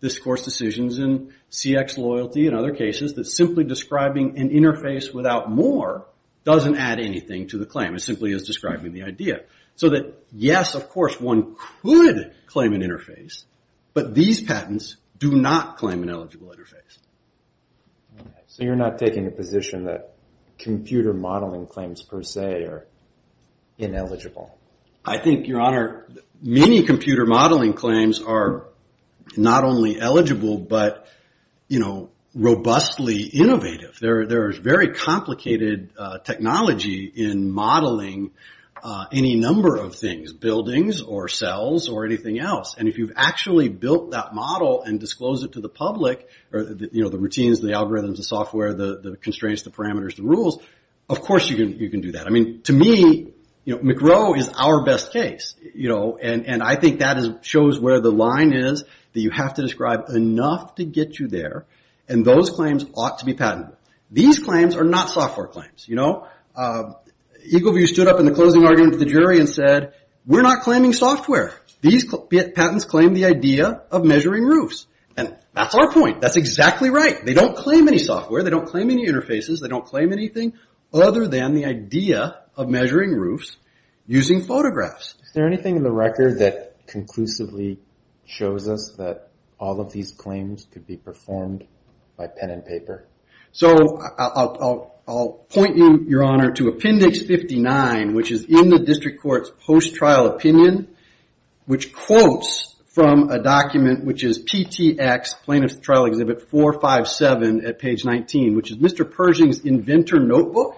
this 0.00 0.18
Court's 0.18 0.44
decisions 0.44 0.98
in 0.98 1.34
CX 1.50 1.98
Loyalty 1.98 2.46
and 2.46 2.56
other 2.56 2.72
cases 2.72 3.14
that 3.14 3.24
simply 3.26 3.64
describing 3.64 4.38
an 4.38 4.50
interface 4.50 5.12
without 5.12 5.50
more 5.50 6.06
doesn't 6.44 6.76
add 6.76 7.00
anything 7.00 7.48
to 7.48 7.58
the 7.58 7.66
claim. 7.66 7.94
It 7.94 8.00
simply 8.00 8.32
is 8.32 8.44
describing 8.44 8.92
the 8.92 9.02
idea. 9.02 9.42
So 9.76 9.90
that, 9.90 10.24
yes, 10.32 10.74
of 10.74 10.88
course, 10.88 11.20
one 11.20 11.56
could 11.82 12.32
claim 12.46 12.72
an 12.72 12.80
interface, 12.80 13.44
but 13.92 14.14
these 14.14 14.42
patents 14.42 14.96
do 15.18 15.32
not 15.32 15.76
claim 15.76 16.02
an 16.02 16.10
eligible 16.10 16.48
interface. 16.48 16.98
So 18.46 18.64
you're 18.64 18.76
not 18.76 18.98
taking 18.98 19.26
a 19.26 19.30
position 19.30 19.84
that 19.84 20.14
computer 20.62 21.12
modeling 21.12 21.66
claims 21.66 22.02
per 22.02 22.22
se 22.22 22.64
are 22.64 22.86
ineligible? 23.78 24.56
I 25.04 25.18
think, 25.18 25.48
Your 25.48 25.60
Honor, 25.60 26.06
many 26.42 26.82
computer 26.82 27.24
modeling 27.24 27.72
claims 27.72 28.20
are 28.20 28.64
not 29.36 29.64
only 29.64 30.00
eligible, 30.00 30.58
but 30.58 31.06
robustly 32.34 33.22
innovative. 33.22 33.98
There 34.00 34.50
is 34.50 34.58
very 34.58 34.94
complicated 34.94 35.90
uh, 35.98 36.18
technology 36.18 37.04
in 37.04 37.50
modeling 37.50 38.30
Uh, 38.82 39.06
any 39.12 39.34
number 39.36 39.76
of 39.76 39.94
things, 39.94 40.32
buildings 40.32 41.02
or 41.02 41.28
cells 41.28 41.88
or 41.88 42.06
anything 42.06 42.38
else. 42.38 42.74
And 42.78 42.88
if 42.88 42.96
you've 42.96 43.12
actually 43.14 43.68
built 43.68 44.12
that 44.12 44.34
model 44.34 44.82
and 44.82 44.98
disclosed 44.98 45.44
it 45.44 45.52
to 45.52 45.60
the 45.60 45.68
public, 45.68 46.26
or 46.52 46.60
you 46.60 47.02
know 47.02 47.10
the 47.10 47.18
routines, 47.18 47.60
the 47.60 47.72
algorithms, 47.72 48.16
the 48.16 48.22
software, 48.22 48.72
the 48.72 49.00
the 49.00 49.16
constraints, 49.16 49.62
the 49.62 49.70
parameters, 49.70 50.16
the 50.16 50.22
rules, 50.22 50.62
of 51.08 51.20
course 51.20 51.50
you 51.50 51.56
can 51.56 51.78
you 51.78 51.90
can 51.90 52.00
do 52.00 52.12
that. 52.12 52.26
I 52.26 52.30
mean, 52.30 52.62
to 52.62 52.72
me, 52.72 53.32
McRO 53.66 54.36
is 54.38 54.48
our 54.48 54.82
best 54.84 55.12
case. 55.12 55.54
You 55.74 55.88
know, 55.88 56.16
and 56.16 56.62
I 56.62 56.76
think 56.76 57.00
that 57.00 57.44
shows 57.44 57.78
where 57.78 58.00
the 58.00 58.12
line 58.12 58.52
is, 58.52 58.84
that 59.12 59.20
you 59.20 59.30
have 59.30 59.54
to 59.54 59.62
describe 59.62 60.08
enough 60.08 60.76
to 60.76 60.84
get 60.84 61.18
you 61.18 61.28
there. 61.28 61.66
And 62.08 62.24
those 62.24 62.50
claims 62.50 62.84
ought 62.94 63.18
to 63.18 63.24
be 63.24 63.34
patentable. 63.34 63.76
These 64.10 64.38
claims 64.40 64.74
are 64.74 64.84
not 64.84 65.10
software 65.10 65.46
claims. 65.46 65.88
Uh, 66.56 66.94
EagleView 67.46 67.86
stood 67.86 68.08
up 68.08 68.18
in 68.20 68.26
the 68.26 68.32
closing 68.32 68.66
argument 68.66 68.94
to 68.94 68.98
the 68.98 69.06
jury 69.06 69.38
and 69.38 69.48
said, 69.48 69.94
we're 70.26 70.42
not 70.42 70.62
claiming 70.62 70.92
software. 70.92 71.54
These 71.80 72.14
patents 72.54 72.84
claim 72.84 73.14
the 73.14 73.24
idea 73.24 73.82
of 73.90 74.04
measuring 74.04 74.44
roofs. 74.44 74.86
And 75.16 75.36
that's 75.54 75.74
our 75.74 75.92
point. 75.92 76.20
That's 76.20 76.36
exactly 76.36 76.90
right. 76.90 77.24
They 77.24 77.34
don't 77.34 77.56
claim 77.56 77.88
any 77.88 77.98
software. 77.98 78.42
They 78.42 78.50
don't 78.50 78.66
claim 78.66 78.90
any 78.90 79.06
interfaces. 79.06 79.60
They 79.60 79.68
don't 79.68 79.84
claim 79.84 80.12
anything 80.12 80.54
other 80.92 81.26
than 81.26 81.54
the 81.54 81.64
idea 81.64 82.40
of 82.56 82.68
measuring 82.68 83.12
roofs 83.12 83.56
using 84.06 84.42
photographs. 84.42 85.14
Is 85.22 85.32
there 85.34 85.46
anything 85.46 85.76
in 85.76 85.82
the 85.82 85.92
record 85.92 86.40
that 86.40 86.86
conclusively 86.86 87.78
shows 88.26 88.68
us 88.68 88.94
that 88.98 89.28
all 89.58 89.80
of 89.80 89.92
these 89.92 90.12
claims 90.12 90.66
could 90.72 90.86
be 90.86 90.96
performed 90.96 91.66
by 92.16 92.26
pen 92.26 92.50
and 92.50 92.64
paper? 92.64 93.06
So 93.52 93.98
I'll 94.18 94.99
point 95.10 95.76
you, 95.76 96.04
Your 96.06 96.24
Honor, 96.24 96.52
to 96.52 96.68
Appendix 96.68 97.22
59, 97.22 98.14
which 98.14 98.30
is 98.30 98.44
in 98.44 98.70
the 98.70 98.78
district 98.78 99.20
court's 99.20 99.50
post-trial 99.66 100.26
opinion, 100.26 100.88
which 101.66 101.92
quotes 101.92 102.76
from 102.86 103.30
a 103.30 103.42
document 103.42 104.04
which 104.04 104.24
is 104.24 104.38
PTX, 104.44 105.42
Plaintiff's 105.44 105.78
Trial 105.80 106.06
Exhibit 106.06 106.48
457 106.50 107.64
at 107.66 107.78
page 107.78 108.04
19, 108.04 108.56
which 108.56 108.70
is 108.70 108.78
Mr. 108.78 109.10
Pershing's 109.10 109.60
inventor 109.60 110.20
notebook. 110.20 110.76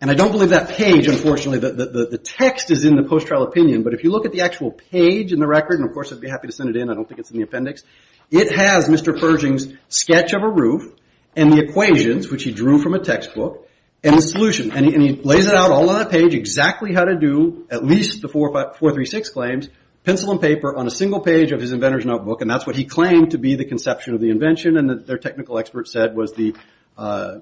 And 0.00 0.10
I 0.10 0.14
don't 0.14 0.30
believe 0.30 0.50
that 0.50 0.70
page, 0.70 1.08
unfortunately. 1.08 1.58
The 1.58 2.20
text 2.22 2.70
is 2.70 2.84
in 2.84 2.96
the 2.96 3.02
post-trial 3.02 3.42
opinion. 3.42 3.82
But 3.82 3.94
if 3.94 4.04
you 4.04 4.10
look 4.10 4.26
at 4.26 4.32
the 4.32 4.42
actual 4.42 4.70
page 4.70 5.32
in 5.32 5.40
the 5.40 5.46
record, 5.46 5.80
and 5.80 5.88
of 5.88 5.92
course 5.92 6.12
I'd 6.12 6.20
be 6.20 6.28
happy 6.28 6.46
to 6.46 6.52
send 6.52 6.70
it 6.70 6.76
in. 6.76 6.88
I 6.88 6.94
don't 6.94 7.08
think 7.08 7.18
it's 7.20 7.30
in 7.30 7.36
the 7.36 7.42
appendix. 7.42 7.82
It 8.30 8.52
has 8.52 8.88
Mr. 8.88 9.18
Pershing's 9.18 9.72
sketch 9.88 10.34
of 10.34 10.42
a 10.42 10.48
roof 10.48 10.94
and 11.38 11.52
the 11.52 11.60
equations, 11.60 12.28
which 12.30 12.42
he 12.42 12.50
drew 12.50 12.78
from 12.78 12.94
a 12.94 12.98
textbook, 12.98 13.68
and 14.02 14.16
the 14.16 14.22
solution. 14.22 14.72
And 14.72 14.84
he 14.84 15.12
lays 15.12 15.46
it 15.46 15.54
out 15.54 15.70
all 15.70 15.88
on 15.88 15.98
that 16.00 16.10
page, 16.10 16.34
exactly 16.34 16.92
how 16.92 17.04
to 17.04 17.16
do 17.16 17.66
at 17.70 17.84
least 17.84 18.22
the 18.22 18.28
436 18.28 19.28
claims, 19.30 19.68
pencil 20.04 20.32
and 20.32 20.40
paper 20.40 20.74
on 20.74 20.86
a 20.88 20.90
single 20.90 21.20
page 21.20 21.52
of 21.52 21.60
his 21.60 21.72
inventor's 21.72 22.04
notebook. 22.04 22.42
And 22.42 22.50
that's 22.50 22.66
what 22.66 22.74
he 22.74 22.84
claimed 22.84 23.30
to 23.30 23.38
be 23.38 23.54
the 23.54 23.64
conception 23.64 24.14
of 24.14 24.20
the 24.20 24.30
invention 24.30 24.76
and 24.76 24.90
that 24.90 25.06
their 25.06 25.18
technical 25.18 25.58
expert 25.58 25.86
said 25.86 26.16
was 26.16 26.32
the 26.32 26.54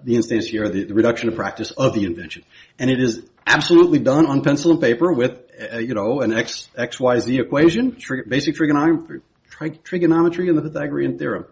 instance 0.06 0.46
here, 0.46 0.68
the 0.68 0.92
reduction 0.92 1.30
of 1.30 1.34
practice 1.34 1.70
of 1.70 1.94
the 1.94 2.04
invention. 2.04 2.44
And 2.78 2.90
it 2.90 3.00
is 3.00 3.24
absolutely 3.46 4.00
done 4.00 4.26
on 4.26 4.42
pencil 4.42 4.72
and 4.72 4.80
paper 4.80 5.10
with 5.12 5.40
uh 5.72 5.78
you 5.78 5.94
know 5.94 6.20
an 6.20 6.32
XYZ 6.32 7.40
equation, 7.40 7.96
basic 8.28 8.56
trigonometry 8.56 9.20
and 10.48 10.58
the 10.58 10.62
Pythagorean 10.62 11.16
theorem. 11.16 11.46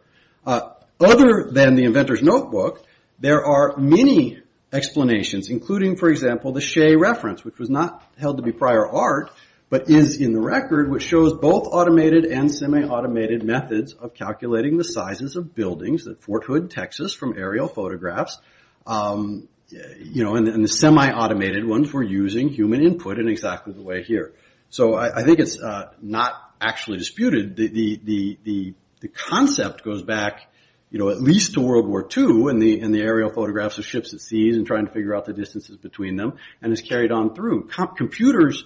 Other 1.01 1.51
than 1.51 1.75
the 1.75 1.85
inventor's 1.85 2.23
notebook, 2.23 2.85
there 3.19 3.45
are 3.45 3.77
many 3.77 4.41
explanations, 4.73 5.49
including, 5.49 5.97
for 5.97 6.09
example, 6.09 6.53
the 6.53 6.61
Shea 6.61 6.97
reference, 6.97 7.45
which 7.45 7.59
was 7.59 7.71
not 7.71 8.03
held 8.19 8.37
to 8.39 8.43
be 8.43 8.53
prior 8.53 8.87
art, 8.87 9.31
but 9.71 9.89
is 9.89 10.21
in 10.21 10.33
the 10.33 10.41
record, 10.41 10.91
which 10.91 11.03
shows 11.03 11.33
both 11.33 11.69
automated 11.73 12.25
and 12.27 12.53
semi-automated 12.53 13.43
methods 13.43 13.93
of 13.93 14.15
calculating 14.15 14.77
the 14.77 14.85
sizes 14.85 15.37
of 15.37 15.55
buildings 15.55 16.07
at 16.07 16.21
Fort 16.23 16.45
Hood, 16.45 16.71
Texas, 16.71 17.13
from 17.13 17.37
aerial 17.37 17.69
photographs. 17.69 18.39
Um 18.87 19.49
uh 19.75 19.79
you 19.99 20.23
know, 20.23 20.37
and 20.37 20.63
the 20.63 20.69
semi-automated 20.69 21.67
ones 21.67 21.93
were 21.93 22.03
using 22.03 22.51
human 22.51 22.83
input 22.83 23.19
in 23.19 23.29
exactly 23.29 23.73
the 23.73 23.83
way 23.83 24.03
here. 24.03 24.33
So 24.69 24.95
I 24.95 25.23
think 25.25 25.39
it's 25.41 25.59
not 26.03 26.35
actually 26.61 26.99
disputed. 26.99 27.57
The 27.57 27.69
the 27.69 28.39
the 28.45 28.75
the 29.01 29.09
concept 29.09 29.83
goes 29.85 30.03
back 30.03 30.47
at 30.95 31.21
least 31.21 31.55
to 31.55 31.61
World 31.61 31.87
War 31.87 32.07
II 32.17 32.51
and 32.51 32.63
the 32.63 32.81
in 32.81 32.93
the 32.93 33.01
aerial 33.01 33.31
photographs 33.31 33.79
of 33.79 33.87
ships 33.87 34.15
at 34.15 34.21
seas 34.21 34.57
and 34.57 34.67
trying 34.67 34.87
to 34.87 34.93
figure 34.93 35.15
out 35.15 35.25
the 35.25 35.33
distances 35.33 35.77
between 35.77 36.17
them, 36.17 36.35
and 36.63 36.71
has 36.71 36.81
carried 36.81 37.13
on 37.13 37.35
through. 37.35 37.69
Computers 37.97 38.65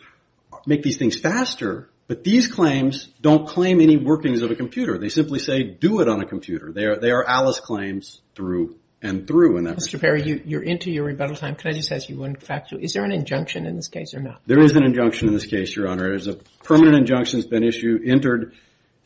make 0.67 0.83
these 0.83 0.99
things 0.99 1.19
faster, 1.19 1.89
but 2.07 2.25
these 2.25 2.47
claims 2.47 3.09
don't 3.21 3.49
claim 3.49 3.81
any 3.81 3.97
workings 3.97 4.43
of 4.43 4.51
a 4.51 4.55
computer. 4.55 4.99
They 4.99 5.09
simply 5.09 5.39
say, 5.39 5.63
do 5.63 6.01
it 6.01 6.09
on 6.09 6.21
a 6.21 6.27
computer. 6.27 6.73
They 6.73 6.85
are 6.85 6.99
they 6.99 7.11
are 7.11 7.25
Alice 7.25 7.61
claims 7.61 8.21
through 8.35 8.77
and 9.01 9.27
through. 9.27 9.59
In 9.59 9.65
that 9.65 9.77
Mr. 9.77 10.01
Perry, 10.01 10.43
you're 10.45 10.63
into 10.63 10.91
your 10.91 11.05
rebuttal 11.05 11.37
time. 11.37 11.55
Can 11.55 11.71
I 11.71 11.75
just 11.75 11.91
ask 11.93 12.09
you 12.09 12.19
one 12.19 12.37
factual? 12.37 12.81
Is 12.81 12.93
there 12.93 13.05
an 13.05 13.13
injunction 13.13 13.67
in 13.67 13.77
this 13.77 13.89
case 13.89 14.15
or 14.15 14.21
not? 14.21 14.41
There 14.47 14.61
is 14.61 14.77
an 14.77 14.85
injunction 14.85 15.29
in 15.29 15.35
this 15.35 15.47
case, 15.47 15.75
Your 15.77 15.89
Honor. 15.89 16.09
There's 16.09 16.27
a 16.27 16.35
permanent 16.63 16.97
injunction 16.97 17.39
that's 17.39 17.49
been 17.49 17.65
issued, 17.65 18.07
entered 18.07 18.55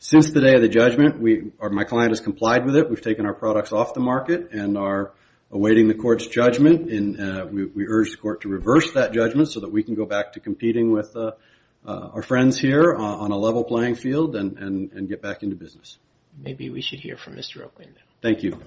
since 0.03 0.31
the 0.31 0.41
day 0.41 0.53
of 0.53 0.61
the 0.61 0.67
judgment. 0.67 1.21
My 1.61 1.85
client 1.85 2.11
has 2.11 2.19
complied 2.19 2.65
with 2.65 2.75
it. 2.75 2.89
We've 2.89 3.01
taken 3.01 3.25
our 3.25 3.33
products 3.33 3.71
off 3.71 3.93
the 3.93 4.01
market 4.01 4.51
and 4.51 4.77
are 4.77 5.13
awaiting 5.49 5.87
the 5.87 5.93
court's 5.93 6.27
judgment. 6.27 6.91
Uh, 7.17 7.45
we 7.45 7.87
urge 7.87 8.11
the 8.11 8.17
court 8.17 8.41
to 8.41 8.49
reverse 8.49 8.91
that 8.93 9.13
judgment 9.13 9.47
so 9.47 9.61
that 9.61 9.71
we 9.71 9.81
can 9.81 9.95
go 9.95 10.05
back 10.05 10.33
to 10.33 10.41
competing 10.41 10.91
with 10.91 11.15
uh, 11.15 11.31
uh, 11.85 12.09
our 12.13 12.21
friends 12.21 12.59
here 12.59 12.93
on 12.93 13.31
a 13.31 13.37
level 13.37 13.63
playing 13.63 13.95
field 13.95 14.35
and 14.35 15.07
get 15.07 15.21
back 15.21 15.41
into 15.41 15.55
business. 15.55 15.97
Maybe 16.37 16.69
we 16.69 16.81
should 16.81 16.99
hear 16.99 17.15
from 17.15 17.35
Mr. 17.35 17.63
O'Quinn 17.63 17.93
now. 17.95 18.01
Thank 18.21 18.43
you. 18.43 18.59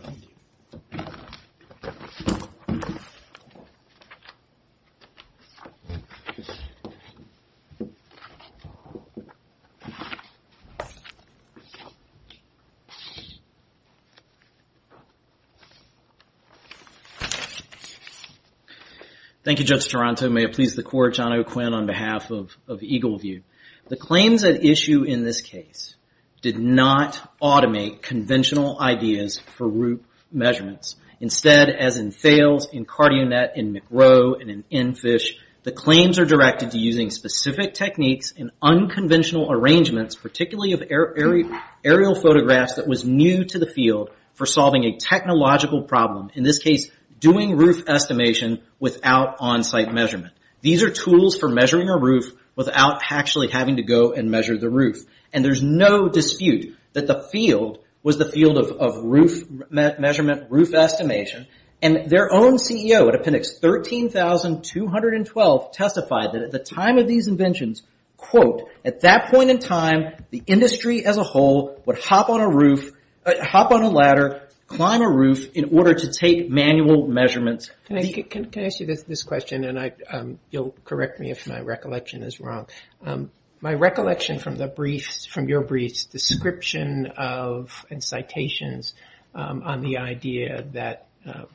Thank 19.46 19.60
you, 19.60 19.64
Judge 19.64 19.86
Taranto. 19.86 20.28
May 20.28 20.42
it 20.42 20.54
please 20.54 20.74
the 20.74 20.82
court, 20.82 21.14
John 21.14 21.32
O'Quinn 21.32 21.72
on 21.72 21.86
behalf 21.86 22.32
of 22.32 22.58
Eagleview. 22.68 23.44
The 23.86 23.96
claims 23.96 24.42
at 24.42 24.64
issue 24.64 25.04
in 25.04 25.22
this 25.22 25.40
case 25.40 25.94
did 26.42 26.58
not 26.58 27.32
automate 27.40 28.02
conventional 28.02 28.76
ideas 28.80 29.38
for 29.56 29.68
root 29.68 30.04
measurements. 30.32 30.96
Instead, 31.20 31.68
as 31.68 31.96
in 31.96 32.10
Thales, 32.10 32.66
in 32.72 32.86
CardioNet, 32.86 33.50
in 33.54 33.72
McRO, 33.72 34.34
and 34.40 34.50
in 34.50 34.64
EnFish, 34.64 35.36
the 35.62 35.70
claims 35.70 36.18
are 36.18 36.26
directed 36.26 36.72
to 36.72 36.78
using 36.78 37.10
specific 37.10 37.72
techniques 37.74 38.34
and 38.36 38.50
unconventional 38.60 39.52
arrangements, 39.52 40.16
particularly 40.16 40.72
of 40.72 40.82
aerial 40.90 42.16
photographs 42.16 42.74
that 42.74 42.88
was 42.88 43.04
new 43.04 43.44
to 43.44 43.60
the 43.60 43.66
field 43.72 44.10
for 44.34 44.44
solving 44.44 44.82
a 44.82 44.96
technological 44.96 45.82
problem. 45.82 46.30
In 46.34 46.42
this 46.42 46.58
case, 46.58 46.90
doing 47.18 47.56
roof 47.56 47.88
estimation 47.88 48.62
without 48.78 49.36
on-site 49.40 49.92
measurement. 49.92 50.34
These 50.60 50.82
are 50.82 50.90
tools 50.90 51.36
for 51.36 51.48
measuring 51.48 51.88
a 51.88 51.98
roof 51.98 52.32
without 52.54 53.00
actually 53.10 53.48
having 53.48 53.76
to 53.76 53.82
go 53.82 54.12
and 54.12 54.30
measure 54.30 54.58
the 54.58 54.70
roof. 54.70 54.98
And 55.32 55.44
there's 55.44 55.62
no 55.62 56.08
dispute 56.08 56.76
that 56.94 57.06
the 57.06 57.28
field 57.30 57.78
was 58.02 58.18
the 58.18 58.30
field 58.30 58.58
of 58.58 59.04
roof 59.04 59.44
measurement, 59.70 60.50
roof 60.50 60.74
estimation. 60.74 61.46
And 61.82 62.08
their 62.08 62.32
own 62.32 62.56
CEO 62.56 63.06
at 63.08 63.14
Appendix 63.14 63.58
13,212 63.58 65.72
testified 65.72 66.32
that 66.32 66.42
at 66.42 66.50
the 66.50 66.58
time 66.58 66.96
of 66.98 67.06
these 67.06 67.28
inventions, 67.28 67.82
quote, 68.16 68.70
at 68.84 69.00
that 69.00 69.30
point 69.30 69.50
in 69.50 69.58
time, 69.58 70.14
the 70.30 70.42
industry 70.46 71.04
as 71.04 71.18
a 71.18 71.22
whole 71.22 71.82
would 71.84 71.98
hop 71.98 72.30
on 72.30 72.40
a 72.40 72.48
roof, 72.48 72.92
uh, 73.26 73.44
hop 73.44 73.72
on 73.72 73.82
a 73.82 73.90
ladder, 73.90 74.45
climb 74.66 75.00
a 75.02 75.08
roof 75.08 75.52
in 75.54 75.76
order 75.76 75.94
to 75.94 76.12
take 76.12 76.50
manual 76.50 77.06
measurements. 77.06 77.70
Can 77.86 77.98
I 77.98 78.00
ask 78.00 78.80
you 78.80 78.86
this 78.86 79.22
question, 79.22 79.64
and 79.64 79.92
um, 80.10 80.38
you'll 80.50 80.74
correct 80.84 81.20
me 81.20 81.30
if 81.30 81.46
my 81.46 81.60
recollection 81.60 82.22
is 82.22 82.40
wrong. 82.40 82.66
Um, 83.04 83.30
my 83.60 83.74
recollection 83.74 84.38
from 84.38 84.56
the 84.56 84.66
briefs, 84.66 85.24
from 85.24 85.48
your 85.48 85.62
brief's 85.62 86.04
description 86.04 87.06
of 87.16 87.86
and 87.90 88.02
citations 88.02 88.92
um, 89.34 89.62
on 89.62 89.80
the 89.80 89.98
idea 89.98 90.64
that 90.72 91.06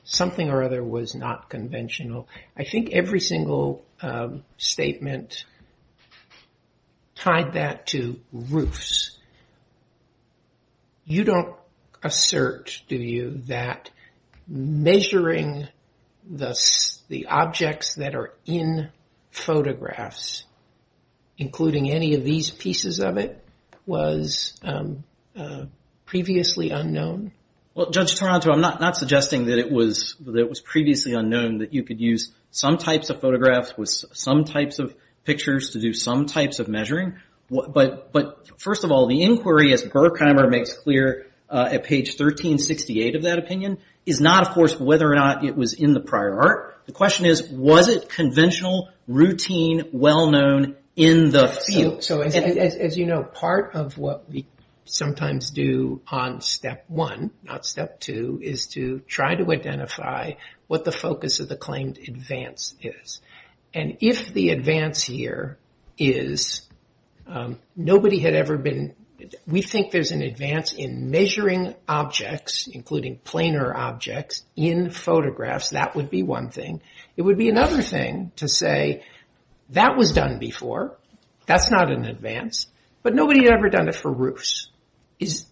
something 0.04 0.50
or 0.50 0.64
other 0.64 0.84
was 0.84 1.16
not 1.16 1.50
conventional, 1.50 2.28
I 2.58 2.64
think 2.66 2.92
every 2.92 3.22
single 3.22 3.86
statement 4.58 5.46
tied 7.16 7.54
that 7.54 7.88
to 7.88 8.20
roofs. 8.34 9.18
You 11.06 11.24
don't 11.24 11.56
assert, 12.04 12.82
do 12.88 12.96
you, 12.96 13.42
that 13.48 13.90
measuring 14.48 15.68
the 16.30 17.26
objects 17.28 17.96
that 17.96 18.16
are 18.16 18.34
in 18.46 18.90
photographs, 19.32 20.46
including 21.38 21.92
any 21.92 22.16
of 22.16 22.24
these 22.24 22.50
pieces 22.50 23.00
of 23.00 23.18
it, 23.18 23.44
was 23.86 24.60
um, 24.64 25.04
uh, 25.36 25.66
previously 26.06 26.70
unknown? 26.70 27.32
Well, 27.74 27.90
Judge 27.90 28.16
Taranto, 28.16 28.52
I'm 28.52 28.60
not 28.60 28.82
not 28.82 28.98
suggesting 28.98 29.46
that 29.46 29.58
it 29.58 29.72
was 29.72 30.16
that 30.26 30.36
it 30.36 30.50
was 30.50 30.60
previously 30.60 31.14
unknown 31.14 31.60
that 31.60 31.74
you 31.74 31.84
could 31.84 32.02
use 32.02 32.34
some 32.52 32.78
types 32.78 33.10
of 33.10 33.22
photographs 33.22 33.78
with 33.78 33.90
some 33.90 34.44
types 34.44 34.80
of 34.80 34.94
pictures 35.24 35.72
to 35.72 35.80
do 35.80 35.94
some 35.94 36.26
types 36.26 36.60
of 36.60 36.68
measuring. 36.68 37.16
But 37.50 38.60
first 38.60 38.84
of 38.84 38.92
all, 38.92 39.08
the 39.08 39.24
inquiry, 39.24 39.74
as 39.74 39.84
Berkheimer 39.84 40.50
makes 40.50 40.74
clear 40.74 41.28
Uh, 41.52 41.68
at 41.70 41.84
page 41.84 42.12
1368 42.12 43.18
of 43.18 43.24
that 43.24 43.38
opinion 43.38 43.78
is 44.06 44.22
not, 44.22 44.48
of 44.48 44.54
course, 44.54 44.80
whether 44.80 45.12
or 45.12 45.16
not 45.16 45.44
it 45.44 45.54
was 45.54 45.74
in 45.74 45.94
the 45.94 46.00
prior 46.00 46.40
art. 46.40 46.82
The 46.86 46.94
question 46.94 47.26
is, 47.26 47.44
was 47.44 47.90
it 47.90 48.08
conventional, 48.08 48.90
routine, 49.06 49.90
well-known 49.92 50.78
in 50.96 51.30
the 51.32 51.50
field? 51.50 52.06
So 52.06 52.22
as 52.22 52.98
you 52.98 53.06
know, 53.06 53.24
part 53.24 53.76
of 53.76 53.98
what 53.98 54.32
we 54.32 54.46
sometimes 54.86 55.52
do 55.52 56.02
on 56.08 56.42
step 56.42 56.86
one, 56.88 57.32
not 57.44 57.66
step 57.66 58.00
two, 58.00 58.40
is 58.42 58.68
to 58.68 59.00
try 59.08 59.36
to 59.36 59.52
identify 59.52 60.34
what 60.68 60.86
the 60.86 60.92
focus 60.92 61.40
of 61.40 61.50
the 61.50 61.56
claimed 61.56 61.98
advance 61.98 62.76
is. 62.82 63.22
And 63.74 63.98
if 64.00 64.34
the 64.34 64.50
advance 64.50 65.02
here 65.04 65.58
is 65.98 66.68
um, 67.28 67.60
nobody 67.76 68.20
had 68.20 68.34
ever 68.34 68.58
been, 68.58 68.96
we 69.48 69.62
think 69.62 69.92
there's 69.92 70.12
an 70.12 70.22
advance 70.22 70.74
in 70.74 71.12
measuring 71.12 71.76
objects, 71.88 72.68
including 72.68 73.18
planar 73.18 73.76
objects, 73.76 74.44
in 74.56 74.90
photographs. 74.90 75.70
That 75.70 75.96
would 75.96 76.10
be 76.10 76.24
one 76.24 76.50
thing. 76.50 76.82
It 77.18 77.24
would 77.24 77.38
be 77.38 77.50
another 77.50 77.82
thing 77.82 78.32
to 78.38 78.48
say, 78.48 79.04
that 79.70 79.98
was 79.98 80.14
done 80.14 80.40
before. 80.40 80.98
That's 81.46 81.72
not 81.72 81.92
an 81.92 82.06
advance. 82.06 82.68
But 83.04 83.16
nobody 83.16 83.44
had 83.46 83.54
ever 83.54 83.70
done 83.70 83.88
it 83.88 83.96
for 83.96 84.12
roofs. 84.12 84.70
Is 85.20 85.46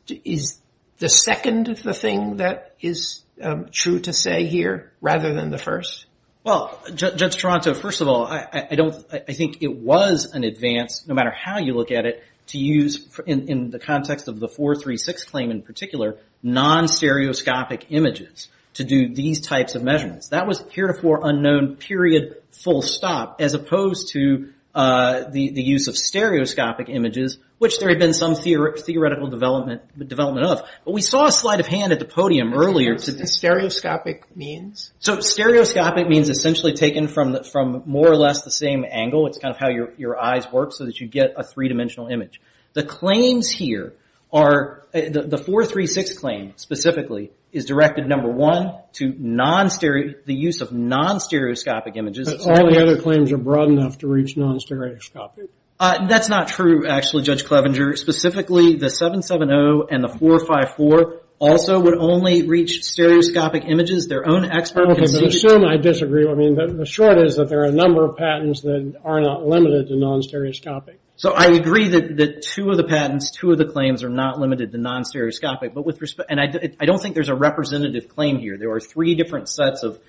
the 0.98 1.10
second 1.10 1.68
the 1.68 1.94
thing 1.94 2.38
that 2.38 2.76
is 2.82 3.24
um, 3.42 3.68
true 3.72 4.00
to 4.02 4.14
say 4.14 4.46
here, 4.46 4.92
rather 5.02 5.34
than 5.34 5.50
the 5.50 5.58
first? 5.58 6.06
Well, 6.44 6.82
Judge 6.96 7.38
Taranto, 7.38 7.74
first 7.74 8.02
of 8.02 8.08
all, 8.08 8.26
I 8.26 9.34
think 9.34 9.62
it 9.62 9.76
was 9.76 10.32
an 10.34 10.44
advance, 10.44 11.06
no 11.08 11.14
matter 11.14 11.32
how 11.32 11.60
you 11.60 11.74
look 11.74 11.92
at 11.92 12.06
it, 12.06 12.24
to 12.50 12.58
use, 12.58 13.08
in 13.26 13.72
the 13.72 13.80
context 13.80 14.28
of 14.28 14.40
the 14.40 14.48
436 14.48 15.24
claim 15.26 15.52
in 15.52 15.62
particular, 15.62 16.18
non-stereoscopic 16.44 17.88
images 17.90 18.48
to 18.76 18.84
do 18.84 19.14
these 19.14 19.42
types 19.42 19.76
of 19.76 19.84
measurements. 19.84 20.30
That 20.30 20.48
was 20.48 20.64
heretofore 20.72 21.22
unknown, 21.24 21.76
period, 21.76 22.42
full 22.52 22.82
stop, 22.82 23.42
as 23.42 23.54
opposed 23.54 24.14
to 24.14 24.54
Uh, 24.74 25.28
the 25.32 25.50
the 25.50 25.64
use 25.64 25.88
of 25.88 25.98
stereoscopic 25.98 26.90
images, 26.90 27.40
which 27.58 27.80
there 27.80 27.90
had 27.90 27.98
been 27.98 28.14
some 28.14 28.36
theoretical 28.36 29.28
development 29.28 29.82
development 30.08 30.46
of. 30.46 30.62
But 30.86 30.92
we 30.92 31.02
saw 31.02 31.26
a 31.26 31.32
sleight 31.32 31.60
of 31.60 31.66
hand 31.66 31.92
at 31.92 31.98
the 31.98 32.06
podium 32.06 32.54
earlier. 32.54 32.96
Today. 32.96 33.26
Stereoscopic 33.26 34.36
means? 34.38 34.94
So 35.00 35.22
stereoscopic 35.22 36.08
means 36.08 36.30
essentially 36.30 36.74
taken 36.74 37.08
from 37.08 37.44
from 37.44 37.82
more 37.88 38.08
or 38.08 38.16
less 38.16 38.44
the 38.44 38.52
same 38.52 38.86
angle. 38.88 39.26
It's 39.26 39.40
kind 39.40 39.54
of 39.54 39.60
how 39.60 39.70
your 39.70 39.92
your 39.98 40.22
eyes 40.22 40.52
work 40.52 40.72
so 40.72 40.86
that 40.86 41.00
you 41.00 41.08
get 41.08 41.34
a 41.36 41.44
three-dimensional 41.44 42.08
image. 42.08 42.40
The 42.74 42.84
claims 42.84 43.50
here 43.50 43.96
are, 44.32 44.86
uh, 44.94 45.02
the 45.10 45.38
436 45.38 46.18
claim, 46.18 46.54
specifically, 46.56 47.32
is 47.52 47.66
directed, 47.66 48.08
number 48.08 48.30
one, 48.30 48.74
to 48.94 49.14
non 49.18 49.70
stereo 49.70 50.14
the 50.26 50.36
use 50.36 50.62
of 50.62 50.72
non-stereoscopic 50.72 51.96
images. 51.96 52.32
But 52.32 52.42
all 52.42 52.72
the 52.72 52.82
other 52.82 53.02
claims 53.02 53.32
are 53.32 53.38
broad 53.38 53.70
enough 53.70 54.00
to 54.00 54.08
reach 54.08 54.38
non-stereoscopic. 54.38 55.50
Uh, 55.80 56.08
that's 56.08 56.30
not 56.30 56.50
true, 56.50 56.88
actually, 56.88 57.24
Judge 57.24 57.46
Clevenger. 57.46 57.96
Specifically, 57.96 58.76
the 58.76 58.90
770 58.90 59.88
and 59.90 60.04
the 60.04 60.10
454 60.10 61.22
also 61.40 61.80
would 61.80 61.98
only 61.98 62.44
reach 62.44 62.84
stereoscopic 62.84 63.64
images. 63.66 64.08
Their 64.08 64.28
own 64.28 64.46
expert 64.46 64.90
Okay, 64.92 65.02
but 65.02 65.24
assume 65.24 65.64
I 65.64 65.78
disagree. 65.78 66.28
I 66.30 66.34
mean, 66.34 66.56
the 66.56 66.86
short 66.86 67.18
is 67.18 67.38
that 67.38 67.48
there 67.48 67.62
are 67.62 67.68
a 67.68 67.72
number 67.72 68.06
of 68.06 68.18
patents 68.18 68.62
that 68.62 68.94
are 69.06 69.22
not 69.22 69.48
limited 69.48 69.88
to 69.88 69.96
non-stereoscopic. 69.96 71.00
So 71.20 71.32
I 71.34 71.48
agree 71.48 71.90
that 71.90 72.44
two 72.44 72.70
of 72.70 72.78
the 72.78 72.86
patents, 72.86 73.30
two 73.32 73.52
of 73.52 73.58
the 73.58 73.66
claims 73.66 74.04
are 74.04 74.10
not 74.10 74.40
limited 74.40 74.72
to 74.72 74.78
non-stereoscopic. 74.78 75.74
But 75.74 75.86
with 75.86 76.00
respect 76.00 76.32
and 76.32 76.40
I 76.40 76.86
don't 76.86 77.02
think 77.02 77.14
there's 77.14 77.28
a 77.28 77.36
representative 77.36 78.08
claim 78.08 78.40
here. 78.40 78.58
There 78.58 78.72
are 78.72 78.80
three 78.80 79.16
different 79.16 79.50
sets 79.50 79.84
of 79.84 80.00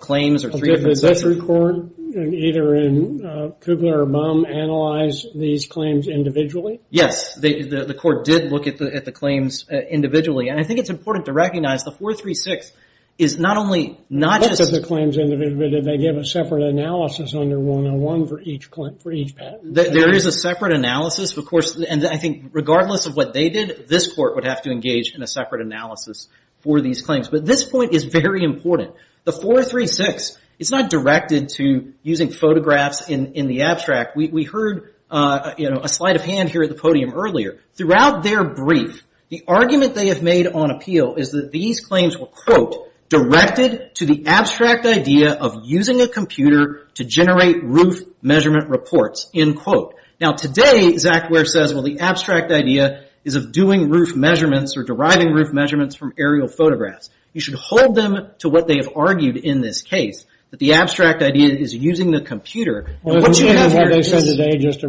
claims. 0.00 0.42
or 0.42 0.50
three 0.50 0.70
different. 0.70 0.94
Did 0.94 1.02
the 1.02 1.08
district 1.08 1.42
court, 1.42 1.76
either 2.16 2.74
in 2.76 3.26
uh, 3.26 3.50
Kugler 3.60 4.00
or 4.00 4.06
Baum, 4.06 4.46
analyze 4.46 5.26
these 5.34 5.66
claims 5.66 6.08
individually? 6.08 6.80
Yes, 6.88 7.34
the 7.34 7.96
court 8.00 8.24
did 8.24 8.50
look 8.50 8.66
at 8.66 8.78
the 8.78 9.12
claims 9.12 9.66
uh, 9.70 9.76
individually. 9.76 10.48
And 10.48 10.58
I 10.58 10.62
think 10.62 10.78
it's 10.78 10.88
important 10.88 11.26
to 11.26 11.34
recognize 11.34 11.84
the 11.84 11.92
436 11.92 12.72
is 13.16 13.38
not 13.38 13.56
only 13.56 13.98
not 14.10 14.42
just... 14.42 14.60
Look 14.60 14.72
at 14.72 14.82
the 14.82 14.86
claims 14.86 15.16
individually. 15.18 15.70
Did 15.70 15.84
they 15.84 15.98
give 15.98 16.16
a 16.16 16.24
separate 16.24 16.64
analysis 16.64 17.34
under 17.34 17.60
101 17.60 18.26
for 18.26 18.40
each 18.40 18.70
claim 18.70 18.96
for 18.98 19.12
each 19.12 19.36
patent? 19.36 19.74
There 19.74 20.12
is 20.12 20.26
a 20.26 20.32
separate 20.32 20.72
analysis, 20.72 21.36
of 21.36 21.46
course. 21.46 21.76
And 21.76 22.06
I 22.06 22.16
think 22.16 22.50
regardless 22.52 23.06
of 23.06 23.16
what 23.16 23.32
they 23.32 23.50
did, 23.50 23.88
this 23.88 24.12
court 24.12 24.34
would 24.34 24.44
have 24.44 24.62
to 24.62 24.70
engage 24.70 25.14
in 25.14 25.22
a 25.22 25.26
separate 25.26 25.60
analysis 25.60 26.28
for 26.60 26.80
these 26.80 27.02
claims. 27.02 27.28
But 27.28 27.44
this 27.44 27.64
point 27.64 27.92
is 27.92 28.04
very 28.04 28.42
important. 28.42 28.94
The 29.24 29.32
436 29.32 30.38
is 30.58 30.70
not 30.70 30.90
directed 30.90 31.50
to 31.50 31.92
using 32.02 32.30
photographs 32.30 33.08
in 33.08 33.46
the 33.46 33.62
abstract. 33.62 34.16
We 34.16 34.28
we 34.28 34.44
heard 34.44 34.94
uh 35.10 35.52
you 35.56 35.70
know 35.70 35.80
a 35.82 35.88
sleight 35.88 36.16
of 36.16 36.22
hand 36.22 36.48
here 36.48 36.62
at 36.62 36.68
the 36.68 36.74
podium 36.74 37.12
earlier. 37.14 37.58
Throughout 37.74 38.22
their 38.22 38.44
brief, 38.44 39.04
the 39.28 39.44
argument 39.46 39.94
they 39.94 40.08
have 40.08 40.22
made 40.22 40.46
on 40.46 40.70
appeal 40.70 41.14
is 41.16 41.32
that 41.32 41.50
these 41.50 41.80
claims 41.80 42.18
were, 42.18 42.26
quote, 42.26 42.90
directed 43.08 43.94
to 43.96 44.06
the 44.06 44.26
abstract 44.26 44.86
idea 44.86 45.32
of 45.32 45.62
using 45.64 46.00
a 46.00 46.08
computer 46.08 46.88
to 46.94 47.04
generate 47.04 47.62
roof 47.62 48.00
measurement 48.22 48.68
reports, 48.68 49.30
end 49.34 49.56
quote. 49.56 49.94
Now 50.20 50.32
today, 50.32 50.92
Xactware 50.92 51.46
says, 51.46 51.74
well, 51.74 51.82
the 51.82 52.00
abstract 52.00 52.50
idea 52.50 53.04
is 53.24 53.36
of 53.36 53.52
doing 53.52 53.90
roof 53.90 54.14
measurements 54.14 54.76
or 54.76 54.82
deriving 54.82 55.32
roof 55.32 55.52
measurements 55.52 55.96
from 55.96 56.12
aerial 56.18 56.48
photographs. 56.48 57.10
You 57.32 57.40
should 57.40 57.54
hold 57.54 57.94
them 57.94 58.30
to 58.38 58.48
what 58.48 58.68
they 58.68 58.76
have 58.76 58.90
argued 58.94 59.36
in 59.36 59.60
this 59.60 59.82
case, 59.82 60.24
that 60.54 60.60
the 60.60 60.74
abstract 60.74 61.20
idea 61.20 61.52
is 61.52 61.74
using 61.74 62.12
the 62.12 62.20
computer. 62.20 62.96
What 63.02 63.36
you 63.40 63.48
have 63.48 63.72
here 63.72 63.90
is... 63.90 63.90
What 63.90 63.90
they 63.90 64.02
said 64.02 64.36
today, 64.36 64.58
just 64.58 64.84
a 64.84 64.88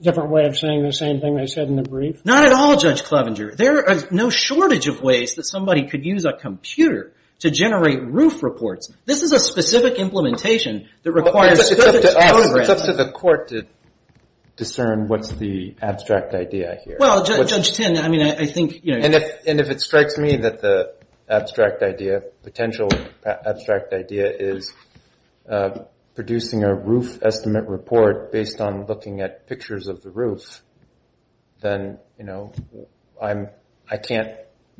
different 0.00 0.30
way 0.30 0.46
of 0.46 0.58
saying 0.58 0.82
the 0.82 0.92
same 0.92 1.20
thing 1.20 1.36
they 1.36 1.46
said 1.46 1.68
in 1.68 1.76
the 1.76 1.84
brief? 1.84 2.24
Not 2.24 2.44
at 2.44 2.52
all, 2.52 2.76
Judge 2.76 3.04
Clevenger. 3.04 3.54
There 3.54 3.84
is 3.84 4.10
no 4.10 4.28
shortage 4.28 4.88
of 4.88 5.00
ways 5.02 5.36
that 5.36 5.44
somebody 5.44 5.86
could 5.86 6.04
use 6.04 6.24
a 6.24 6.32
computer 6.32 7.12
to 7.38 7.50
generate 7.52 8.02
roof 8.02 8.42
reports. 8.42 8.92
This 9.04 9.22
is 9.22 9.30
a 9.30 9.38
specific 9.38 10.00
implementation 10.00 10.88
that 11.04 11.12
requires... 11.12 11.60
It's 11.70 12.68
up 12.68 12.86
to 12.86 12.92
the 12.92 13.12
court 13.12 13.48
to 13.48 13.66
discern 14.56 15.06
what's 15.06 15.28
the 15.28 15.76
abstract 15.80 16.34
idea 16.34 16.80
here. 16.84 16.96
Well, 16.98 17.22
Judge 17.22 17.72
Tinn, 17.76 17.96
I 17.98 18.08
mean, 18.08 18.22
I 18.22 18.46
think... 18.46 18.84
You 18.84 18.96
know 18.96 19.04
And 19.04 19.14
if 19.14 19.46
and 19.46 19.60
if 19.60 19.70
it 19.70 19.80
strikes 19.80 20.18
me 20.18 20.38
that 20.38 20.60
the 20.60 20.95
abstract 21.28 21.82
idea, 21.82 22.22
potential 22.42 22.88
abstract 23.24 23.92
idea 23.92 24.30
is 24.30 24.72
uh, 25.48 25.70
producing 26.14 26.64
a 26.64 26.74
roof 26.74 27.18
estimate 27.22 27.66
report 27.68 28.32
based 28.32 28.60
on 28.60 28.86
looking 28.86 29.20
at 29.20 29.46
pictures 29.46 29.86
of 29.88 30.02
the 30.02 30.10
roof, 30.10 30.62
then 31.60 31.98
you 32.18 32.24
know, 32.24 32.52
w 32.72 32.86
I'm 33.20 33.48
I 33.90 33.96
can't 33.96 34.30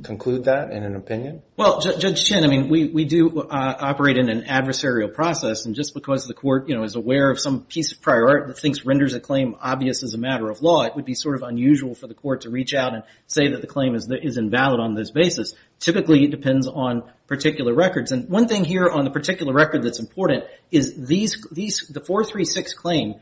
conclude 0.03 0.45
that 0.45 0.73
in 0.73 0.83
an 0.83 0.95
opinion? 0.95 1.43
Well, 1.57 1.81
Judge 1.81 2.29
Tinn, 2.29 2.45
I 2.45 2.49
mean, 2.49 2.69
we 2.69 3.05
do 3.07 3.41
uh, 3.41 3.77
operate 3.81 4.19
in 4.19 4.29
an 4.29 4.43
adversarial 4.43 5.13
process, 5.13 5.65
and 5.65 5.75
just 5.75 5.95
because 5.95 6.27
the 6.27 6.35
court 6.35 6.69
you 6.69 6.75
know, 6.75 6.83
is 6.83 6.97
aware 6.97 7.31
of 7.31 7.41
some 7.41 7.63
piece 7.63 7.93
of 7.93 8.03
prior 8.03 8.29
art 8.29 8.49
that 8.49 8.59
thinks 8.59 8.85
renders 8.85 9.15
a 9.15 9.21
claim 9.21 9.57
obvious 9.61 10.03
as 10.03 10.13
a 10.13 10.19
matter 10.19 10.51
of 10.51 10.61
law, 10.61 10.83
it 10.83 10.95
would 10.97 11.07
be 11.07 11.15
sort 11.15 11.35
of 11.35 11.43
unusual 11.43 11.95
for 11.95 12.07
the 12.07 12.15
court 12.15 12.43
to 12.43 12.51
reach 12.51 12.75
out 12.75 12.95
and 12.95 13.05
say 13.27 13.49
that 13.49 13.63
the 13.63 13.67
claim 13.67 13.95
is, 13.95 14.11
is 14.23 14.37
invalid 14.37 14.81
on 14.81 14.95
this 14.95 15.11
basis. 15.11 15.55
Typically, 15.79 16.25
it 16.25 16.31
depends 16.31 16.67
on 16.67 17.03
particular 17.27 17.75
records. 17.75 18.13
And 18.13 18.29
one 18.29 18.49
thing 18.49 18.65
here 18.65 18.89
on 18.89 19.05
the 19.05 19.11
particular 19.11 19.53
record 19.53 19.83
that's 19.83 19.99
important 19.99 20.45
is 20.71 21.07
these 21.07 21.47
these 21.51 21.89
the 21.89 22.01
436 22.01 22.75
claim 22.75 23.15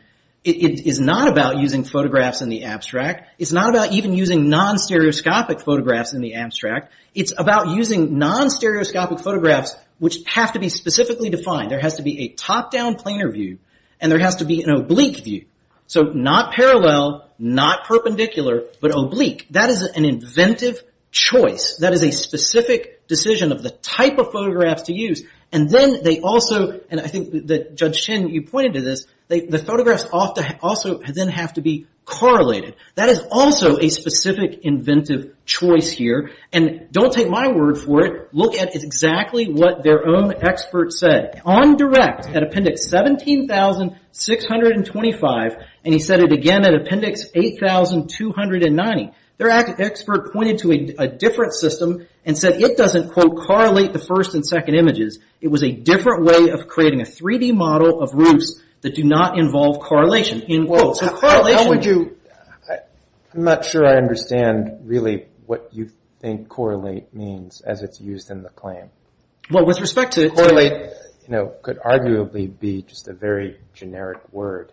is 0.44 1.00
not 1.00 1.28
about 1.28 1.58
using 1.58 1.84
photographs 1.84 2.42
in 2.42 2.50
the 2.50 2.64
abstract. 2.64 3.30
It's 3.38 3.52
not 3.52 3.70
about 3.70 3.92
even 3.92 4.12
using 4.12 4.50
non-stereoscopic 4.50 5.60
photographs 5.60 6.12
in 6.12 6.20
the 6.20 6.34
abstract. 6.34 6.92
It's 7.14 7.32
about 7.36 7.68
using 7.68 8.18
non-stereoscopic 8.18 9.20
photographs 9.20 9.74
which 9.98 10.18
have 10.26 10.52
to 10.52 10.58
be 10.58 10.68
specifically 10.68 11.30
defined. 11.30 11.70
There 11.70 11.80
has 11.80 11.96
to 11.96 12.02
be 12.02 12.24
a 12.24 12.28
top-down 12.28 12.96
planar 12.96 13.32
view, 13.32 13.58
and 14.00 14.12
there 14.12 14.18
has 14.18 14.36
to 14.36 14.44
be 14.44 14.62
an 14.62 14.70
oblique 14.70 15.24
view. 15.24 15.46
So 15.86 16.02
not 16.02 16.52
parallel, 16.52 17.30
not 17.38 17.84
perpendicular, 17.84 18.64
but 18.80 18.90
oblique. 18.90 19.46
That 19.50 19.70
is 19.70 19.82
an 19.82 20.04
inventive 20.04 20.82
choice. 21.10 21.76
That 21.76 21.92
is 21.92 22.02
a 22.02 22.10
specific 22.10 23.06
decision 23.06 23.52
of 23.52 23.62
the 23.62 23.70
type 23.70 24.18
of 24.18 24.32
photographs 24.32 24.82
to 24.84 24.92
use. 24.92 25.22
And 25.52 25.70
then 25.70 26.02
they 26.02 26.20
also, 26.20 26.80
and 26.90 27.00
I 27.00 27.06
think 27.06 27.46
that 27.48 27.76
Judge 27.76 28.04
Tinn, 28.04 28.28
you 28.28 28.42
pointed 28.42 28.74
to 28.74 28.80
this, 28.80 29.06
the 29.28 29.62
photographs 29.64 30.04
also 30.04 30.98
then 30.98 31.28
have 31.28 31.52
to 31.54 31.60
be 31.60 31.86
correlated. 32.04 32.74
That 32.96 33.08
is 33.08 33.20
also 33.30 33.78
a 33.78 33.88
specific 33.88 34.58
inventive 34.62 35.34
choice 35.46 35.90
here. 35.90 36.32
And 36.52 36.88
don't 36.92 37.10
take 37.10 37.30
my 37.30 37.48
word 37.48 37.78
for 37.78 38.04
it. 38.04 38.28
Look 38.34 38.56
at 38.56 38.74
exactly 38.74 39.46
what 39.46 39.82
their 39.82 40.06
own 40.06 40.34
expert 40.42 40.92
said. 40.92 41.40
On 41.46 41.76
direct, 41.76 42.26
at 42.26 42.42
Appendix 42.42 42.86
17,625, 42.88 45.56
and 45.84 45.94
he 45.94 46.00
said 46.00 46.20
it 46.20 46.32
again 46.32 46.66
at 46.66 46.74
Appendix 46.74 47.30
8,290, 47.34 49.10
Their 49.38 49.48
expert 49.48 50.32
pointed 50.32 50.58
to 50.58 50.94
a 50.98 51.08
different 51.08 51.54
system 51.54 52.06
and 52.24 52.36
said 52.36 52.60
it 52.60 52.76
doesn't, 52.76 53.12
quote, 53.12 53.36
correlate 53.36 53.92
the 53.92 53.98
first 53.98 54.34
and 54.34 54.46
second 54.46 54.74
images. 54.74 55.18
It 55.40 55.48
was 55.48 55.62
a 55.62 55.70
different 55.70 56.24
way 56.24 56.50
of 56.50 56.68
creating 56.68 57.00
a 57.00 57.04
3D 57.04 57.54
model 57.54 58.02
of 58.02 58.14
roofs 58.14 58.60
that 58.80 58.94
do 58.94 59.04
not 59.04 59.38
involve 59.38 59.80
correlation, 59.80 60.42
end 60.48 60.68
quote. 60.68 60.96
So 60.96 61.08
correlation... 61.08 61.64
How 61.64 61.68
would 61.68 61.84
you... 61.84 62.16
I'm 63.34 63.42
not 63.42 63.64
sure 63.64 63.84
I 63.84 63.96
understand 63.96 64.82
really 64.84 65.26
what 65.46 65.70
you 65.72 65.90
think 66.20 66.48
correlate 66.48 67.12
means 67.12 67.60
as 67.62 67.82
it's 67.82 68.00
used 68.00 68.30
in 68.30 68.42
the 68.42 68.50
claim. 68.50 68.90
Well, 69.50 69.66
with 69.66 69.80
respect 69.80 70.12
to... 70.14 70.30
Correlate 70.30 70.92
you 71.26 71.32
know 71.32 71.54
could 71.62 71.78
arguably 71.78 72.58
be 72.58 72.82
just 72.82 73.08
a 73.08 73.12
very 73.12 73.58
generic 73.72 74.20
word 74.32 74.72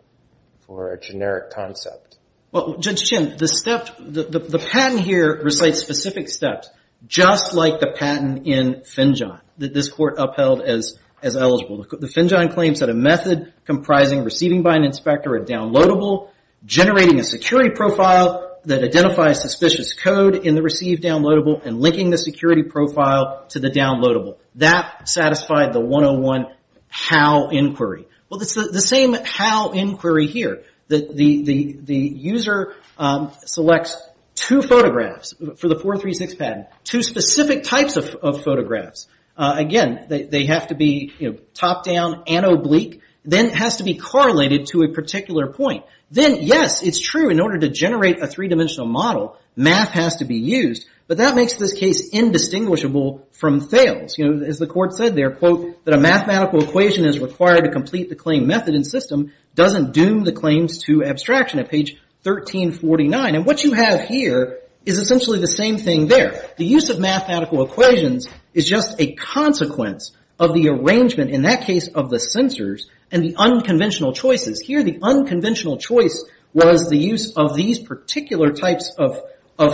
for 0.61 0.93
a 0.93 0.99
generic 0.99 1.51
concept. 1.51 2.17
Well, 2.51 2.77
Judge 2.77 3.09
Chen, 3.09 3.37
the 3.37 3.47
step, 3.47 3.89
the 3.97 4.67
patent 4.71 5.01
here 5.01 5.41
recites 5.41 5.79
specific 5.79 6.27
steps, 6.27 6.69
just 7.07 7.53
like 7.53 7.79
the 7.79 7.91
patent 7.91 8.47
in 8.47 8.81
Finjan 8.81 9.39
that 9.57 9.73
this 9.73 9.89
court 9.89 10.15
upheld 10.17 10.61
as 10.61 10.97
eligible. 11.23 11.85
The 11.89 12.07
Finjan 12.07 12.53
claims 12.53 12.79
that 12.79 12.89
a 12.89 12.93
method 12.93 13.53
comprising 13.65 14.23
receiving 14.23 14.63
by 14.63 14.75
an 14.75 14.83
inspector 14.83 15.35
a 15.35 15.45
downloadable, 15.45 16.29
generating 16.65 17.19
a 17.19 17.23
security 17.23 17.69
profile 17.69 18.59
that 18.65 18.83
identifies 18.83 19.41
suspicious 19.41 19.93
code 19.93 20.35
in 20.35 20.55
the 20.55 20.61
received 20.61 21.03
downloadable, 21.03 21.65
and 21.65 21.79
linking 21.79 22.11
the 22.11 22.17
security 22.17 22.63
profile 22.63 23.45
to 23.49 23.59
the 23.59 23.69
downloadable. 23.69 24.37
That 24.55 25.07
satisfied 25.09 25.73
the 25.73 25.79
101 25.79 26.45
how 26.87 27.49
inquiry. 27.49 28.07
Well, 28.29 28.41
it's 28.41 28.53
the 28.53 28.81
same 28.81 29.13
how 29.13 29.71
inquiry 29.71 30.27
here. 30.27 30.63
The 30.87 32.11
user 32.15 32.75
um, 32.97 33.31
selects 33.45 33.97
two 34.51 34.61
photographs 34.61 35.33
for 35.55 35.69
the 35.69 35.79
436 35.79 36.35
patent, 36.35 36.67
two 36.83 37.01
specific 37.01 37.63
types 37.63 37.95
of 37.95 38.43
photographs. 38.43 39.07
Uh, 39.37 39.55
again, 39.57 40.07
they 40.09 40.45
have 40.45 40.67
to 40.67 40.75
be 40.75 41.13
top-down 41.53 42.23
and 42.27 42.45
oblique. 42.45 43.01
Then 43.23 43.45
it 43.45 43.55
has 43.55 43.77
to 43.77 43.83
be 43.83 43.95
correlated 43.95 44.65
to 44.67 44.81
a 44.81 44.89
particular 44.89 45.53
point. 45.53 45.85
Then, 46.09 46.41
yes, 46.41 46.83
it's 46.83 46.99
true. 46.99 47.29
In 47.29 47.39
order 47.39 47.59
to 47.59 47.69
generate 47.69 48.21
a 48.21 48.27
three-dimensional 48.27 48.87
model, 48.87 49.37
math 49.55 49.91
has 49.91 50.17
to 50.17 50.25
be 50.25 50.35
used. 50.35 50.85
But 51.07 51.19
that 51.19 51.35
makes 51.35 51.53
this 51.53 51.71
case 51.71 52.09
indistinguishable 52.09 53.25
from 53.31 53.61
Thales. 53.61 54.19
As 54.19 54.59
the 54.59 54.67
court 54.67 54.95
said 54.95 55.15
there, 55.15 55.31
quote, 55.31 55.85
that 55.85 55.93
a 55.93 55.99
mathematical 55.99 56.61
equation 56.61 57.05
is 57.05 57.19
required 57.19 57.63
to 57.63 57.71
complete 57.71 58.09
the 58.09 58.15
claim 58.15 58.47
method 58.47 58.75
and 58.75 58.85
system 58.85 59.31
doesn't 59.55 59.93
doom 59.93 60.23
the 60.23 60.31
claims 60.33 60.79
to 60.83 61.03
abstraction 61.03 61.59
at 61.59 61.69
page 61.69 62.00
1349. 62.23 63.35
And 63.35 63.45
what 63.45 63.63
you 63.63 63.73
have 63.73 64.01
here 64.01 64.59
is 64.85 64.97
essentially 64.97 65.39
the 65.39 65.47
same 65.47 65.77
thing 65.77 66.07
there. 66.07 66.49
The 66.57 66.65
use 66.65 66.89
of 66.89 66.99
mathematical 66.99 67.63
equations 67.63 68.27
is 68.53 68.67
just 68.67 68.99
a 68.99 69.13
consequence 69.13 70.11
of 70.39 70.53
the 70.53 70.69
arrangement, 70.69 71.31
in 71.31 71.43
that 71.43 71.65
case, 71.65 71.87
of 71.87 72.09
the 72.09 72.17
sensors 72.17 72.83
and 73.11 73.23
the 73.23 73.35
unconventional 73.37 74.13
choices. 74.13 74.59
Here, 74.59 74.83
the 74.83 74.99
unconventional 75.03 75.77
choice 75.77 76.25
was 76.53 76.89
the 76.89 76.97
use 76.97 77.33
of 77.37 77.55
these 77.55 77.79
particular 77.79 78.51
types 78.51 78.91
of 78.97 79.21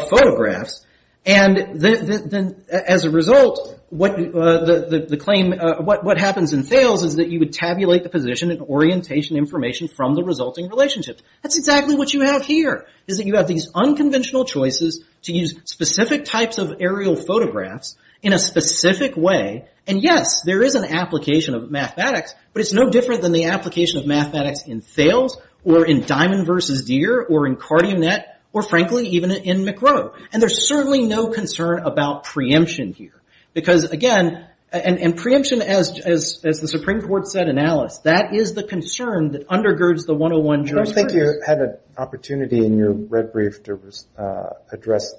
photographs. 0.09 0.85
And 1.25 1.79
then, 1.81 2.63
as 2.69 3.05
a 3.05 3.09
result, 3.09 3.76
uh 3.89 4.65
the 4.65 5.17
claim 5.19 5.53
uh 5.53 5.81
what 5.81 6.17
happens 6.17 6.51
in 6.51 6.63
Thales 6.63 7.03
is 7.03 7.15
that 7.15 7.29
you 7.29 7.39
would 7.39 7.53
tabulate 7.53 8.03
the 8.03 8.09
position 8.09 8.51
and 8.51 8.61
orientation 8.61 9.37
information 9.37 9.87
from 9.87 10.13
the 10.13 10.23
resulting 10.23 10.67
relationship. 10.67 11.21
That's 11.41 11.57
exactly 11.57 11.95
what 11.95 12.13
you 12.13 12.21
have 12.21 12.45
here, 12.45 12.85
is 13.07 13.17
that 13.17 13.25
you 13.25 13.37
have 13.37 13.47
these 13.47 13.69
unconventional 13.73 14.45
choices 14.45 15.03
to 15.23 15.31
use 15.31 15.55
specific 15.65 16.25
types 16.25 16.57
of 16.57 16.77
aerial 16.79 17.15
photographs 17.15 17.97
in 18.21 18.33
a 18.33 18.39
specific 18.39 19.15
way. 19.15 19.65
And, 19.85 20.01
yes, 20.03 20.41
there 20.41 20.63
is 20.63 20.75
an 20.75 20.83
application 20.83 21.55
of 21.55 21.71
mathematics, 21.71 22.35
but 22.53 22.61
it's 22.61 22.73
no 22.73 22.89
different 22.89 23.21
than 23.21 23.31
the 23.31 23.45
application 23.45 23.99
of 23.99 24.05
mathematics 24.05 24.63
in 24.63 24.81
Thales 24.81 25.37
or 25.63 25.85
in 25.85 26.05
Diamond 26.05 26.45
versus 26.45 26.87
Diehr 26.87 27.23
or 27.29 27.47
in 27.47 27.55
CardioNet 27.55 28.25
or, 28.53 28.63
frankly, 28.63 29.07
even 29.09 29.31
in 29.31 29.63
McRO. 29.63 30.13
And 30.31 30.41
there's 30.41 30.67
certainly 30.67 31.03
no 31.05 31.27
concern 31.27 31.79
about 31.79 32.23
preemption 32.23 32.93
here. 32.93 33.13
Because, 33.57 33.85
again, 33.85 34.47
and 34.71 35.17
preemption, 35.17 35.63
as 35.63 35.89
the 35.89 36.67
Supreme 36.67 37.01
Court 37.01 37.25
said 37.27 37.49
in 37.49 37.57
Alice, 37.57 37.97
that 38.03 38.35
is 38.35 38.53
the 38.53 38.61
concern 38.61 39.31
that 39.31 39.47
undergirds 39.47 40.05
the 40.05 40.13
101 40.13 40.67
jurisprudence. 40.67 40.91
I 40.91 41.01
don't 41.01 41.09
think 41.09 41.19
you 41.19 41.41
had 41.43 41.61
an 41.61 41.77
opportunity 41.97 42.63
in 42.63 42.77
your 42.77 42.91
red 42.91 43.33
brief 43.33 43.63
to 43.63 43.79
uh, 44.15 44.49
address 44.71 45.11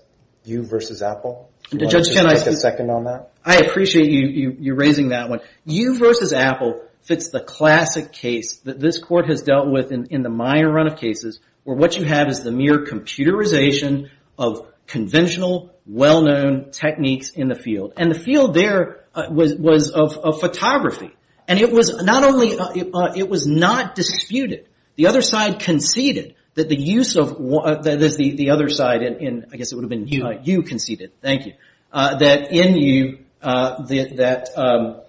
Yu 0.44 0.62
versus 0.62 1.02
Apple. 1.02 1.50
You 1.72 1.80
want 1.80 1.90
to 1.90 2.14
take 2.14 2.46
a 2.46 2.52
second 2.54 2.90
on 2.90 3.06
that? 3.06 3.32
I 3.44 3.56
appreciate 3.56 4.08
you 4.08 4.74
raising 4.76 5.08
that 5.08 5.28
one. 5.28 5.40
Yu 5.64 5.98
versus 5.98 6.32
Apple 6.32 6.80
fits 7.02 7.30
the 7.30 7.40
classic 7.40 8.12
case 8.12 8.58
that 8.58 8.78
this 8.78 9.00
court 9.00 9.28
has 9.28 9.42
dealt 9.42 9.68
with 9.68 9.90
in 9.90 10.22
the 10.22 10.30
minor 10.30 10.70
run 10.70 10.86
of 10.86 10.96
cases 10.96 11.40
where 11.64 11.76
what 11.76 11.98
you 11.98 12.04
have 12.04 12.28
is 12.28 12.44
the 12.44 12.52
mere 12.52 12.84
computerization 12.84 14.10
of 14.38 14.64
conventional, 14.88 15.70
well-known 15.86 16.70
techniques 16.72 17.30
in 17.30 17.48
the 17.48 17.54
field. 17.54 17.92
And 17.96 18.10
the 18.10 18.18
field 18.18 18.54
there 18.54 19.04
uh, 19.14 19.28
was 19.30 19.54
was 19.54 19.90
of 19.90 20.40
photography. 20.40 21.14
And 21.46 21.60
it 21.60 21.72
was 21.72 22.02
not 22.02 22.24
only, 22.24 22.58
uh, 22.58 22.66
uh, 22.92 23.12
it 23.16 23.28
was 23.28 23.46
not 23.46 23.94
disputed. 23.94 24.68
The 24.96 25.06
other 25.06 25.22
side 25.22 25.60
conceded 25.60 26.34
that 26.54 26.68
the 26.68 26.76
use 26.76 27.16
of, 27.16 27.38
that 27.84 28.02
is 28.02 28.16
the 28.16 28.34
the 28.34 28.50
other 28.50 28.68
side, 28.68 29.02
in, 29.02 29.46
I 29.52 29.56
guess 29.56 29.72
it 29.72 29.76
would 29.76 29.84
have 29.84 29.90
been 29.90 30.08
you 30.08 30.62
conceded, 30.62 31.12
thank 31.22 31.46
you, 31.46 31.52
that 31.92 32.52
in 32.52 32.76
Yu, 32.76 33.18
that 33.40 34.50
um, 34.56 35.00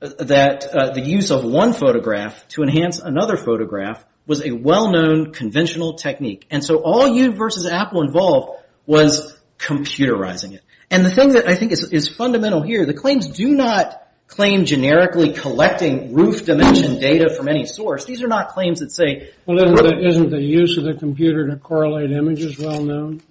that 0.00 0.92
the 0.94 1.02
use 1.02 1.30
of 1.30 1.44
one 1.44 1.72
photograph 1.72 2.48
to 2.48 2.62
enhance 2.62 2.98
another 3.00 3.36
photograph 3.36 4.04
was 4.26 4.44
a 4.44 4.50
well-known 4.50 5.32
conventional 5.32 5.94
technique. 5.94 6.46
And 6.50 6.64
so 6.64 6.82
all 6.82 7.06
Yu 7.06 7.32
versus 7.32 7.66
Apple 7.66 8.02
involved 8.02 8.62
was 8.86 9.36
computerizing 9.58 10.52
it. 10.54 10.62
And 10.90 11.04
the 11.04 11.10
thing 11.10 11.32
that 11.32 11.48
I 11.48 11.56
think 11.56 11.72
is 11.72 12.08
fundamental 12.08 12.62
here, 12.62 12.86
the 12.86 12.94
claims 12.94 13.26
do 13.28 13.48
not 13.48 14.02
claim 14.28 14.64
generically 14.64 15.32
collecting 15.32 16.12
roof 16.12 16.44
dimension 16.44 16.98
data 17.00 17.32
from 17.34 17.48
any 17.48 17.64
source. 17.64 18.04
These 18.04 18.22
are 18.22 18.28
not 18.28 18.50
claims 18.50 18.80
that 18.80 18.90
say... 18.90 19.30
Well, 19.46 19.58
isn't 19.58 20.30
the 20.30 20.40
use 20.40 20.78
of 20.78 20.84
the 20.84 20.94
computer 20.94 21.48
to 21.48 21.56
correlate 21.56 22.10
images 22.10 22.58
well-known? 22.58 23.22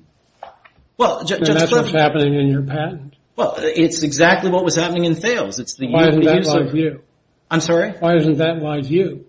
Well, 0.98 1.26
Judge 1.26 1.44
Clement... 1.44 1.50
And 1.50 1.60
that's 1.60 1.72
what's 1.72 1.92
happening 1.92 2.36
in 2.36 2.48
your 2.48 2.64
patent. 2.64 3.16
Well, 3.36 3.56
it's 3.58 4.04
exactly 4.04 4.50
what 4.50 4.64
was 4.64 4.76
happening 4.76 5.04
in 5.04 5.16
Thales. 5.16 5.60
It's 5.60 5.76
the 5.76 5.88
use 5.88 5.94
of... 5.94 6.00
Why 6.00 6.08
isn't 6.08 6.24
that 6.24 6.46
like 6.46 6.74
Yu? 6.74 7.02
I'm 7.52 7.62
sorry? 7.62 7.92
Why 7.92 8.16
isn't 8.16 8.38
that 8.38 8.62
like 8.62 8.90
Yu? 8.90 9.26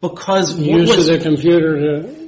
Because... 0.00 0.56
The 0.56 0.64
use 0.64 0.96
of 0.96 1.06
the 1.06 1.18
computer 1.18 2.02
to... 2.02 2.27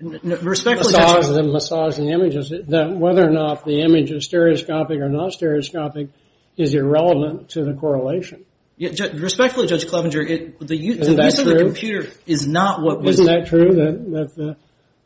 Respectfully... 0.00 0.92
Massage 0.92 1.96
the 1.96 2.10
images. 2.10 2.52
Whether 2.68 3.26
or 3.26 3.30
not 3.30 3.64
the 3.64 3.82
image 3.82 4.10
is 4.10 4.24
stereoscopic 4.24 5.00
or 5.00 5.08
not 5.08 5.32
stereoscopic 5.32 6.08
is 6.56 6.74
irrelevant 6.74 7.50
to 7.50 7.64
the 7.64 7.74
correlation. 7.74 8.44
Respectfully, 8.78 9.66
Judge 9.66 9.86
Clevenger, 9.86 10.24
the 10.60 10.76
use 10.76 11.06
of 11.06 11.16
the 11.16 11.64
computer 11.64 12.10
is 12.26 12.46
not 12.46 12.82
what 12.82 13.02
was... 13.02 13.20
Isn't 13.20 13.26
that 13.26 13.46
true? 13.46 13.74
That 13.74 14.56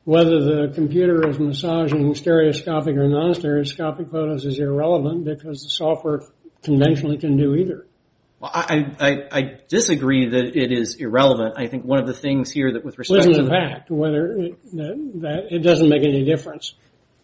whether 0.05 0.41
the 0.41 0.73
computer 0.75 1.27
is 1.29 1.39
massaging 1.39 2.15
stereoscopic 2.15 2.95
or 2.95 3.09
non-stereoscopic 3.09 4.11
photos 4.11 4.45
is 4.45 4.59
irrelevant 4.59 5.25
because 5.25 5.63
the 5.63 5.71
software 5.71 6.21
conventionally 6.63 7.17
can 7.17 7.39
do 7.39 7.55
either. 7.55 7.87
I 8.43 9.27
I 9.31 9.61
disagree 9.69 10.29
that 10.29 10.57
it 10.57 10.73
is 10.73 10.97
irrelevant. 10.97 11.55
I 11.57 11.67
think 11.67 11.85
one 11.85 11.99
of 11.99 12.07
the 12.07 12.13
things 12.13 12.51
here 12.51 12.73
that 12.73 12.85
with 12.85 12.99
respect 12.99 13.25
to... 13.25 13.31
Well, 13.31 13.45
the 13.45 13.51
fact 13.51 13.89
that 13.89 15.47
it 15.51 15.63
doesn't 15.63 15.89
make 15.89 16.03
any 16.03 16.25
difference 16.25 16.75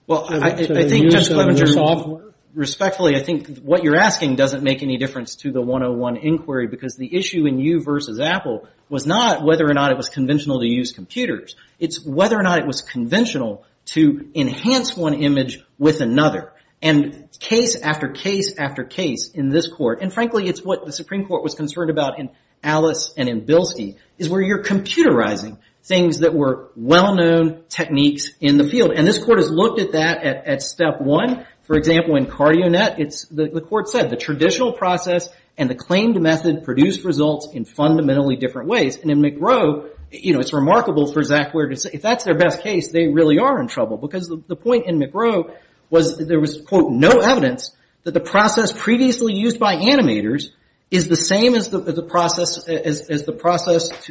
Well, 0.07 0.27
I 0.31 0.55
think, 0.55 0.69
the 0.69 1.73
software? 1.73 2.25
Respectfully, 2.53 3.15
I 3.15 3.23
think 3.23 3.59
what 3.59 3.85
you're 3.85 3.97
asking 3.97 4.35
doesn't 4.35 4.65
make 4.65 4.83
any 4.83 4.97
difference 4.97 5.37
to 5.37 5.53
the 5.53 5.61
101 5.61 6.17
inquiry 6.17 6.67
because 6.67 6.97
the 6.97 7.15
issue 7.15 7.47
in 7.47 7.61
Yu 7.61 7.81
versus 7.81 8.19
Apple 8.19 8.67
was 8.89 9.07
not 9.07 9.45
whether 9.45 9.65
or 9.65 9.73
not 9.73 9.93
it 9.93 9.97
was 9.97 10.09
conventional 10.09 10.59
to 10.59 10.67
use 10.67 10.91
computers. 10.91 11.55
It's 11.79 12.05
whether 12.05 12.37
or 12.37 12.43
not 12.43 12.59
it 12.59 12.67
was 12.67 12.83
conventional 12.83 13.65
to 13.87 14.31
enhance 14.35 14.97
one 14.97 15.15
image 15.15 15.61
with 15.79 16.01
another. 16.01 16.53
And 16.83 17.29
case 17.39 17.77
after 17.77 18.09
case 18.09 18.57
after 18.59 18.85
case 18.85 19.31
in 19.33 19.51
this 19.51 19.69
court, 19.69 20.01
and 20.01 20.13
frankly, 20.13 20.49
it's 20.49 20.63
what 20.63 20.87
the 20.87 20.93
Supreme 20.93 21.27
Court 21.27 21.43
was 21.43 21.55
concerned 21.55 21.91
about 21.91 22.19
in 22.19 22.31
Alice 22.63 23.13
and 23.17 23.29
in 23.29 23.43
Bilski, 23.43 23.97
is 24.19 24.29
where 24.29 24.41
you're 24.41 24.63
computerizing 24.63 25.59
things 25.83 26.21
that 26.21 26.35
were 26.35 26.71
well-known 26.77 27.65
techniques 27.69 28.31
in 28.41 28.59
the 28.59 28.65
field. 28.65 28.93
And 28.93 29.07
this 29.07 29.19
court 29.19 29.39
has 29.39 29.51
looked 29.51 29.81
at 29.81 29.93
that 29.93 30.25
at 30.25 30.63
step 30.63 31.01
one. 31.01 31.47
For 31.63 31.77
example, 31.77 32.17
in 32.17 32.27
CardioNet, 32.27 32.99
it's 32.99 33.27
the 33.27 33.61
court 33.61 33.89
said 33.89 34.11
the 34.11 34.17
traditional 34.17 34.73
process 34.73 35.29
and 35.57 35.69
the 35.69 35.75
claimed 35.75 36.21
method 36.21 36.65
produced 36.65 37.05
results 37.05 37.49
in 37.53 37.65
fundamentally 37.65 38.37
different 38.37 38.69
ways. 38.69 38.97
And 38.97 39.11
in 39.11 39.21
McRO, 39.21 39.91
it's 40.11 40.53
remarkable 40.53 41.13
for 41.13 41.23
Xactware 41.23 41.71
to 41.71 41.77
say, 41.77 41.91
if 41.93 42.03
that's 42.03 42.25
their 42.25 42.37
best 42.37 42.63
case, 42.63 42.91
they 42.91 43.09
really 43.09 43.39
are 43.39 43.61
in 43.61 43.69
trouble. 43.69 43.97
Because 43.97 44.29
the 44.29 44.57
point 44.57 44.87
in 44.87 44.99
McRO 44.99 45.55
was 45.91 46.19
there 46.19 46.41
was, 46.41 46.61
quote, 46.63 46.91
no 46.91 47.19
evidence 47.19 47.77
that 48.05 48.15
the 48.15 48.21
process 48.21 48.73
previously 48.73 49.35
used 49.35 49.59
by 49.59 49.77
animators 49.77 50.51
is 50.91 51.09
the 51.09 51.17
same 51.17 51.55
as 51.55 51.71
the 51.71 52.07
process 52.09 52.69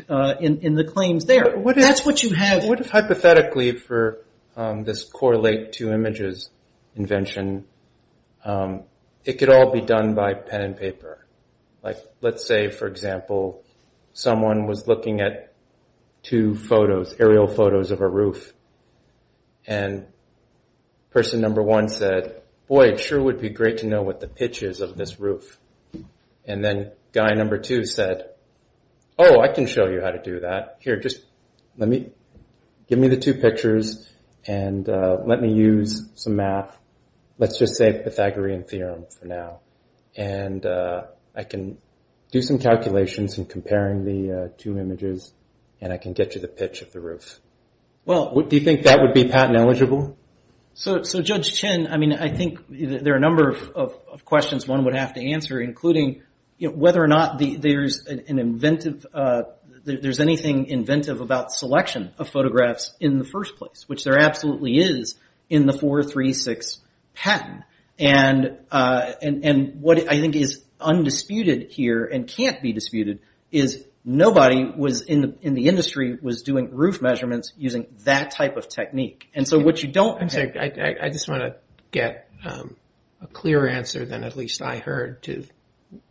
uh, 0.10 0.36
in 0.40 0.76
the 0.76 0.84
claims 0.84 1.26
there. 1.26 1.62
That's 1.76 2.06
what 2.06 2.24
you 2.24 2.34
have. 2.34 2.66
What 2.66 2.80
if 2.80 2.90
hypothetically 2.90 3.78
for 3.78 4.20
um, 4.56 4.84
this 4.84 5.04
correlate 5.04 5.74
to 5.74 5.92
images 5.92 6.50
invention, 6.96 7.66
um, 8.46 8.84
it 9.26 9.40
could 9.40 9.50
all 9.50 9.72
be 9.72 9.82
done 9.82 10.16
by 10.16 10.34
pen 10.34 10.62
and 10.62 10.78
paper? 10.78 11.26
Like, 11.84 11.98
let's 12.22 12.46
say, 12.46 12.70
for 12.70 12.88
example, 12.88 13.64
someone 14.14 14.66
was 14.66 14.88
looking 14.88 15.22
at 15.22 15.54
two 16.24 16.56
photos, 16.56 17.16
aerial 17.20 17.48
photos 17.48 17.92
of 17.92 18.02
a 18.02 18.08
roof. 18.08 18.54
And 19.66 20.08
person 21.12 21.42
number 21.42 21.62
one 21.62 21.90
said, 21.90 22.42
boy, 22.68 22.90
it 22.90 23.00
sure 23.00 23.22
would 23.22 23.42
be 23.42 23.50
great 23.50 23.80
to 23.80 23.88
know 23.88 24.02
what 24.02 24.20
the 24.20 24.28
pitch 24.28 24.64
is 24.64 24.82
of 24.82 24.96
this 24.96 25.20
roof. 25.20 25.60
And 26.46 26.64
then 26.64 26.92
guy 27.12 27.34
number 27.34 27.58
two 27.58 27.86
said, 27.86 28.30
oh, 29.18 29.42
I 29.42 29.50
can 29.50 29.66
show 29.66 29.88
you 29.88 30.02
how 30.02 30.12
to 30.12 30.22
do 30.22 30.42
that. 30.42 30.78
Here, 30.80 31.00
just 31.00 31.22
let 31.78 31.90
me, 31.90 32.10
give 32.88 33.00
me 33.00 33.08
the 33.08 33.18
two 33.18 33.34
pictures 33.34 34.10
and 34.48 34.88
uh, 34.88 35.18
let 35.26 35.42
me 35.42 35.54
use 35.54 36.10
some 36.16 36.36
math. 36.36 36.78
Let's 37.38 37.58
just 37.58 37.76
say 37.76 38.02
Pythagorean 38.04 38.64
theorem 38.64 39.06
for 39.20 39.26
now. 39.26 39.60
And 40.16 40.66
uh, 40.66 41.04
I 41.36 41.44
can 41.44 41.78
do 42.32 42.42
some 42.42 42.60
calculations 42.60 43.38
in 43.38 43.46
comparing 43.46 44.06
the 44.06 44.34
uh, 44.34 44.48
two 44.58 44.78
images 44.78 45.34
and 45.82 45.94
I 45.94 45.98
can 45.98 46.14
get 46.14 46.36
you 46.36 46.42
the 46.42 46.48
pitch 46.48 46.82
of 46.82 46.92
the 46.92 47.00
roof. 47.00 47.40
Well, 48.06 48.42
do 48.42 48.56
you 48.56 48.64
think 48.64 48.84
that 48.84 49.00
would 49.02 49.14
be 49.14 49.28
patent 49.28 49.58
eligible? 49.58 50.18
So 50.80 51.02
Judge 51.02 51.56
Chen, 51.56 51.88
I 51.88 51.98
mean, 51.98 52.14
I 52.14 52.30
think 52.30 52.60
there 52.70 53.14
are 53.14 53.18
a 53.18 53.20
number 53.20 53.50
of 53.76 54.24
questions 54.24 54.66
one 54.66 54.86
would 54.86 54.96
have 54.96 55.14
to 55.16 55.32
answer, 55.32 55.60
including 55.60 56.22
whether 56.62 57.04
or 57.04 57.08
not 57.08 57.38
there's 57.38 58.06
an 58.08 58.40
inventive 58.40 59.06
uh 59.14 59.44
there's 59.84 60.22
anything 60.22 60.68
inventive 60.68 61.20
about 61.20 61.52
selection 61.52 62.14
of 62.18 62.30
photographs 62.30 62.96
in 63.02 63.18
the 63.18 63.26
first 63.26 63.58
place, 63.58 63.84
which 63.88 64.06
there 64.06 64.18
absolutely 64.18 64.78
is 64.78 65.16
in 65.50 65.66
the 65.66 65.74
436 65.74 66.80
patent. 67.14 67.64
And 67.98 68.60
uh 68.72 69.12
and 69.22 69.44
and 69.44 69.82
what 69.82 70.10
I 70.10 70.22
think 70.22 70.38
is 70.38 70.64
undisputed 70.80 71.72
here 71.72 72.06
and 72.06 72.26
can't 72.26 72.62
be 72.62 72.72
disputed 72.72 73.20
is 73.52 73.84
nobody 74.04 74.66
was 74.66 75.02
in 75.02 75.22
the 75.22 75.36
in 75.42 75.54
the 75.54 75.68
industry 75.68 76.18
was 76.22 76.44
doing 76.44 76.74
roof 76.74 77.02
measurements 77.02 77.54
using 77.58 77.88
that 78.06 78.32
type 78.32 78.58
of 78.58 78.68
technique. 78.70 79.30
And 79.34 79.48
so 79.48 79.60
what 79.60 79.84
you 79.84 79.92
don't... 79.92 80.22
I'm 80.22 80.30
sorry, 80.30 80.58
I 81.02 81.10
just 81.10 81.30
want 81.30 81.42
to 81.42 81.56
get 81.92 82.30
um, 82.44 82.76
a 83.22 83.28
clear 83.28 83.68
answer 83.68 84.06
than 84.06 84.24
at 84.24 84.36
least 84.36 84.62
I 84.62 84.78
heard 84.78 85.22
to 85.24 85.46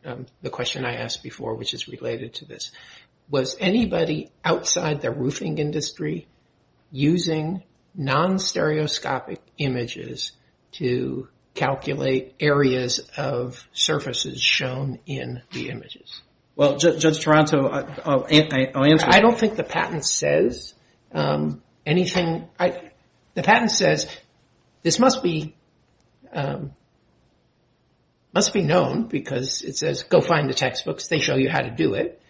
um, 0.04 0.26
the 0.42 0.50
question 0.50 0.84
I 0.84 0.96
asked 0.96 1.22
before, 1.22 1.54
which 1.54 1.74
is 1.74 1.88
related 1.88 2.34
to 2.34 2.44
this. 2.44 2.70
Was 3.30 3.56
anybody 3.60 4.30
outside 4.44 5.00
the 5.00 5.10
roofing 5.10 5.58
industry 5.58 6.26
using 6.90 7.62
non-stereoscopic 7.94 9.40
images 9.58 10.32
to 10.72 11.28
calculate 11.54 12.34
areas 12.40 13.00
of 13.16 13.68
surfaces 13.72 14.40
shown 14.40 14.98
in 15.06 15.42
the 15.52 15.70
images? 15.70 16.22
Well, 16.58 16.76
Judge 16.76 17.20
Taranto, 17.20 17.68
I'll 17.68 18.26
answer. 18.26 19.06
I 19.08 19.20
don't 19.20 19.38
think 19.38 19.54
the 19.54 19.62
patent 19.62 20.04
says 20.04 20.74
anything. 21.86 22.48
The 22.58 23.42
patent 23.44 23.70
says 23.70 24.08
this 24.82 24.98
must 24.98 25.22
be 25.22 25.54
um 26.32 26.72
must 28.34 28.52
be 28.52 28.62
known 28.62 29.06
because 29.06 29.62
it 29.62 29.76
says 29.76 30.02
go 30.02 30.20
find 30.20 30.50
the 30.50 30.54
textbooks. 30.54 31.06
They 31.06 31.20
show 31.20 31.36
you 31.36 31.48
how 31.48 31.60
to 31.60 31.70
do 31.70 31.94
it. 31.94 32.20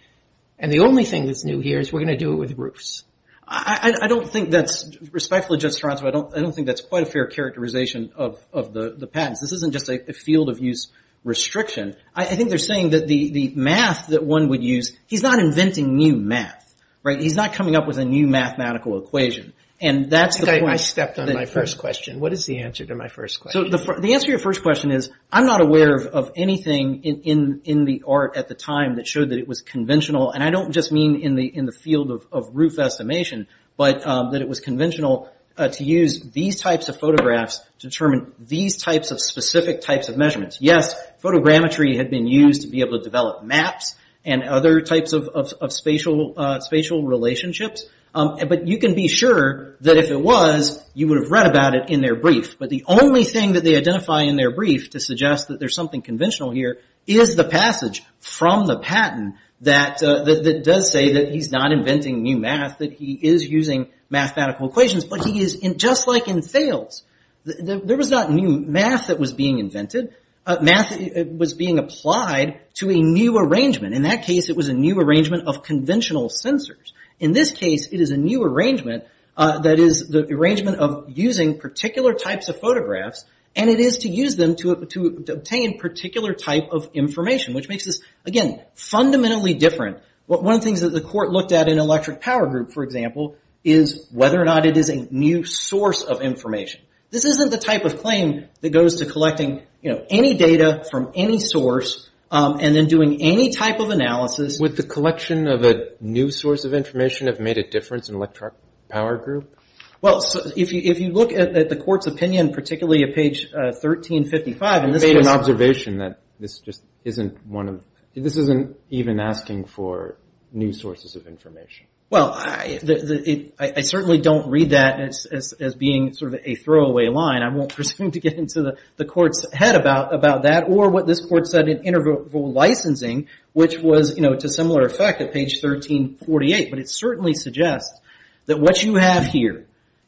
And 0.59 0.71
the 0.71 0.81
only 0.81 1.07
thing 1.07 1.25
that's 1.25 1.47
new 1.47 1.61
here 1.61 1.79
is 1.79 1.91
we're 1.91 2.05
going 2.05 2.19
to 2.19 2.23
do 2.23 2.35
it 2.35 2.37
with 2.37 2.59
roofs. 2.59 3.05
I 3.51 4.09
don't 4.09 4.29
think 4.29 4.51
that's, 4.51 4.91
respectfully, 5.11 5.59
Judge 5.59 5.79
Taranto, 5.81 6.07
I 6.07 6.11
don't 6.11 6.55
think 6.55 6.67
that's 6.67 6.83
quite 6.83 7.05
a 7.05 7.11
fair 7.11 7.29
characterization 7.29 8.13
of 8.15 8.45
the 8.53 9.09
patents. 9.11 9.41
This 9.41 9.53
isn't 9.53 9.73
just 9.73 9.89
a 9.89 10.13
field 10.13 10.51
of 10.51 10.59
use 10.59 10.89
restriction. 11.29 11.95
I 12.17 12.25
think 12.25 12.49
they're 12.49 12.59
saying 12.59 12.91
that 12.91 13.07
the 13.07 13.53
math 13.55 14.09
that 14.09 14.25
one 14.25 14.49
would 14.49 14.65
use, 14.65 14.97
he's 15.07 15.23
not 15.23 15.39
inventing 15.39 15.97
new 15.97 16.17
math. 16.17 16.65
Right? 17.05 17.21
He's 17.21 17.37
not 17.37 17.53
coming 17.53 17.77
up 17.77 17.87
with 17.87 17.99
a 17.99 18.05
new 18.05 18.27
mathematical 18.27 18.99
equation. 18.99 19.53
And 19.81 20.11
that's 20.11 20.39
the 20.39 20.47
point. 20.47 20.69
I 20.69 20.77
stepped 20.77 21.21
on 21.21 21.33
my 21.33 21.45
first 21.45 21.79
question. 21.79 22.19
What 22.19 22.33
is 22.33 22.45
the 22.47 22.59
answer 22.59 22.85
to 22.85 22.97
my 22.97 23.07
first 23.07 23.41
question? 23.41 23.71
So 23.71 23.79
the 24.01 24.15
answer 24.15 24.27
to 24.27 24.31
your 24.33 24.41
first 24.41 24.63
question 24.63 24.91
is 24.91 25.09
I'm 25.31 25.47
not 25.47 25.61
aware 25.61 25.95
of 25.95 26.33
anything 26.35 27.05
in 27.05 27.85
the 27.85 28.03
art 28.07 28.37
at 28.37 28.49
the 28.49 28.57
time 28.57 28.97
that 28.97 29.07
showed 29.07 29.29
that 29.31 29.39
it 29.39 29.47
was 29.47 29.63
conventional. 29.63 30.33
And 30.33 30.43
I 30.43 30.51
don't 30.51 30.73
just 30.73 30.91
mean 30.91 31.21
in 31.21 31.67
the 31.67 31.73
field 31.73 32.11
of 32.11 32.49
roof 32.53 32.81
estimation, 32.81 33.47
but 33.77 34.05
um, 34.05 34.33
that 34.33 34.43
it 34.43 34.49
was 34.49 34.59
conventional 34.59 35.31
Uh, 35.59 35.67
to 35.67 35.83
use 35.83 36.21
these 36.21 36.61
types 36.61 36.89
of 36.89 37.01
photographs 37.01 37.59
to 37.81 37.89
determine 37.89 38.33
these 38.39 38.77
types 38.77 39.11
of 39.11 39.21
specific 39.21 39.81
types 39.81 40.09
of 40.09 40.17
measurements. 40.17 40.59
Yes, 40.61 40.95
photogrammetry 41.21 41.97
had 41.97 42.11
been 42.11 42.29
used 42.29 42.63
to 42.63 42.69
be 42.69 42.81
able 42.81 42.99
to 42.99 43.03
develop 43.03 43.43
maps 43.43 43.97
and 44.25 44.45
other 44.45 44.81
types 44.81 45.13
of 45.13 45.27
of 45.29 45.73
spatial 45.73 46.35
uh 46.37 46.61
spatial 46.61 47.03
relationships. 47.03 47.87
Um, 48.15 48.39
but 48.49 48.69
you 48.69 48.79
can 48.79 48.95
be 48.95 49.09
sure 49.09 49.77
that 49.81 49.97
if 49.97 50.11
it 50.11 50.21
was, 50.21 50.83
you 50.95 51.09
would 51.09 51.19
have 51.23 51.31
read 51.31 51.47
about 51.47 51.75
it 51.75 51.91
in 51.91 52.01
their 52.01 52.17
brief. 52.17 52.59
But 52.59 52.71
the 52.71 52.85
only 52.87 53.25
thing 53.25 53.53
that 53.53 53.65
they 53.65 53.77
identify 53.77 54.23
in 54.23 54.37
their 54.37 54.51
brief 54.51 54.91
to 54.91 55.01
suggest 55.01 55.49
that 55.49 55.59
there's 55.61 55.75
something 55.75 56.03
conventional 56.03 56.51
here 56.51 56.79
is 57.07 57.37
the 57.37 57.45
passage 57.45 58.03
from 58.21 58.67
the 58.67 58.79
patent 58.79 59.35
that 59.61 60.03
uh, 60.03 60.25
that 60.25 60.63
does 60.65 60.91
say 60.91 61.15
that 61.15 61.33
he's 61.33 61.51
not 61.51 61.73
inventing 61.73 62.23
new 62.23 62.39
math, 62.39 62.79
that 62.79 62.93
he 62.93 63.13
is 63.13 63.49
using 63.49 63.89
mathematical 64.11 64.69
equations. 64.69 65.05
But 65.05 65.25
he 65.25 65.41
is, 65.41 65.57
just 65.77 66.07
like 66.07 66.29
in 66.29 66.43
Thales, 66.43 67.03
there 67.45 67.97
was 67.97 68.11
not 68.11 68.31
new 68.31 68.59
math 68.59 69.09
that 69.09 69.19
was 69.19 69.33
being 69.33 69.59
invented. 69.59 70.15
Uh, 70.47 70.57
math 70.63 70.93
uh, 70.93 71.25
was 71.37 71.53
being 71.53 71.79
applied 71.79 72.61
to 72.75 72.91
a 72.91 72.95
new 72.95 73.39
arrangement. 73.39 73.95
In 73.95 74.03
that 74.03 74.23
case, 74.23 74.49
it 74.49 74.57
was 74.57 74.69
a 74.69 74.73
new 74.73 74.99
arrangement 74.99 75.47
of 75.47 75.63
conventional 75.63 76.31
sensors. 76.31 76.93
In 77.21 77.33
this 77.33 77.53
case, 77.53 77.89
it 77.89 78.01
is 78.01 78.11
a 78.11 78.17
new 78.17 78.43
arrangement 78.43 79.05
uh, 79.37 79.59
that 79.61 79.79
is 79.79 80.09
the 80.09 80.25
arrangement 80.33 80.79
of 80.79 81.11
using 81.17 81.59
particular 81.59 82.15
types 82.15 82.49
of 82.49 82.61
photographs. 82.61 83.25
And 83.57 83.69
it 83.69 83.81
is 83.81 83.99
to 83.99 84.09
use 84.09 84.37
them 84.37 84.57
to 84.57 84.73
obtain 84.73 85.79
particular 85.79 86.33
type 86.33 86.69
of 86.71 86.91
information, 86.95 87.55
which 87.55 87.69
makes 87.69 87.85
this, 87.85 88.01
again, 88.25 88.63
fundamentally 88.75 89.55
different. 89.55 89.99
One 90.27 90.55
of 90.55 90.61
the 90.61 90.65
things 90.65 90.83
that 90.83 90.91
the 90.91 91.01
court 91.01 91.31
looked 91.31 91.53
at 91.53 91.69
in 91.69 91.79
Electric 91.79 92.21
Power 92.21 92.47
Group, 92.47 92.73
for 92.73 92.85
example, 92.85 93.37
is 93.71 94.09
whether 94.13 94.41
or 94.41 94.45
not 94.45 94.67
it 94.67 94.77
is 94.77 94.89
a 94.89 95.07
new 95.11 95.45
source 95.45 96.03
of 96.03 96.21
information. 96.23 96.81
This 97.11 97.25
isn't 97.25 97.51
the 97.51 97.59
type 97.59 97.85
of 97.85 98.01
claim 98.01 98.49
that 98.61 98.71
goes 98.71 98.97
to 98.97 99.07
collecting 99.07 99.63
any 99.83 100.35
data 100.35 100.85
from 100.91 101.13
any 101.15 101.39
source 101.39 102.09
um, 102.31 102.59
and 102.61 102.77
then 102.77 102.87
doing 102.87 103.23
any 103.23 103.53
type 103.53 103.81
of 103.81 103.91
analysis. 103.91 104.59
Would 104.61 104.77
the 104.77 104.83
collection 104.83 105.49
of 105.49 105.65
a 105.65 105.93
new 106.01 106.31
source 106.31 106.65
of 106.65 106.75
information 106.75 107.29
have 107.29 107.41
made 107.41 107.57
a 107.57 107.67
difference 107.67 108.09
in 108.09 108.17
Electric 108.17 108.55
Power 108.89 109.17
Group? 109.17 109.59
Well, 110.01 110.23
if 110.57 110.73
you 110.73 111.13
look 111.13 111.33
at 111.33 111.69
the 111.69 111.77
court's 111.77 112.07
opinion, 112.07 112.53
particularly 112.53 113.03
at 113.03 113.15
page 113.15 113.47
uh, 113.47 113.75
1355. 113.75 114.85
You 114.85 114.93
made 114.93 115.17
an 115.17 115.27
observation 115.27 115.99
that 115.99 116.21
this 116.39 116.59
just 116.61 116.83
isn't 117.05 117.45
one 117.47 117.69
of, 117.69 117.85
this 118.15 118.37
isn't 118.37 118.77
even 118.91 119.19
asking 119.19 119.65
for 119.65 120.17
new 120.53 120.73
sources 120.73 121.17
of 121.17 121.27
information. 121.27 121.87
Well, 122.11 122.33
I 122.33 123.83
certainly 123.83 124.19
don't 124.19 124.51
read 124.51 124.71
that 124.71 124.99
as 124.99 125.75
being 125.75 126.15
sort 126.15 126.33
of 126.33 126.41
a 126.43 126.55
throwaway 126.55 127.09
line. 127.09 127.43
I 127.43 127.55
won't 127.55 127.75
presume 127.75 128.13
to 128.13 128.21
get 128.21 128.35
into 128.35 128.77
the 128.97 129.05
court's 129.05 129.45
head 129.53 129.75
about 129.75 130.43
that 130.45 130.65
or 130.69 130.89
what 130.89 131.07
this 131.07 131.25
court 131.25 131.47
said 131.47 131.69
in 131.69 131.83
interval 131.83 132.53
licensing, 132.53 133.29
which 133.53 133.79
was 133.79 134.17
you 134.17 134.23
know 134.23 134.35
to 134.37 134.49
similar 134.49 134.87
effect 134.87 135.21
at 135.21 135.35
page 135.35 135.63
1348. 135.63 136.71
But 136.71 136.79
it 136.79 136.89
certainly 136.89 137.35
suggests 137.35 138.01
that 138.47 138.59
what 138.59 138.83
you 138.83 138.95
have 138.95 139.27
here 139.27 139.67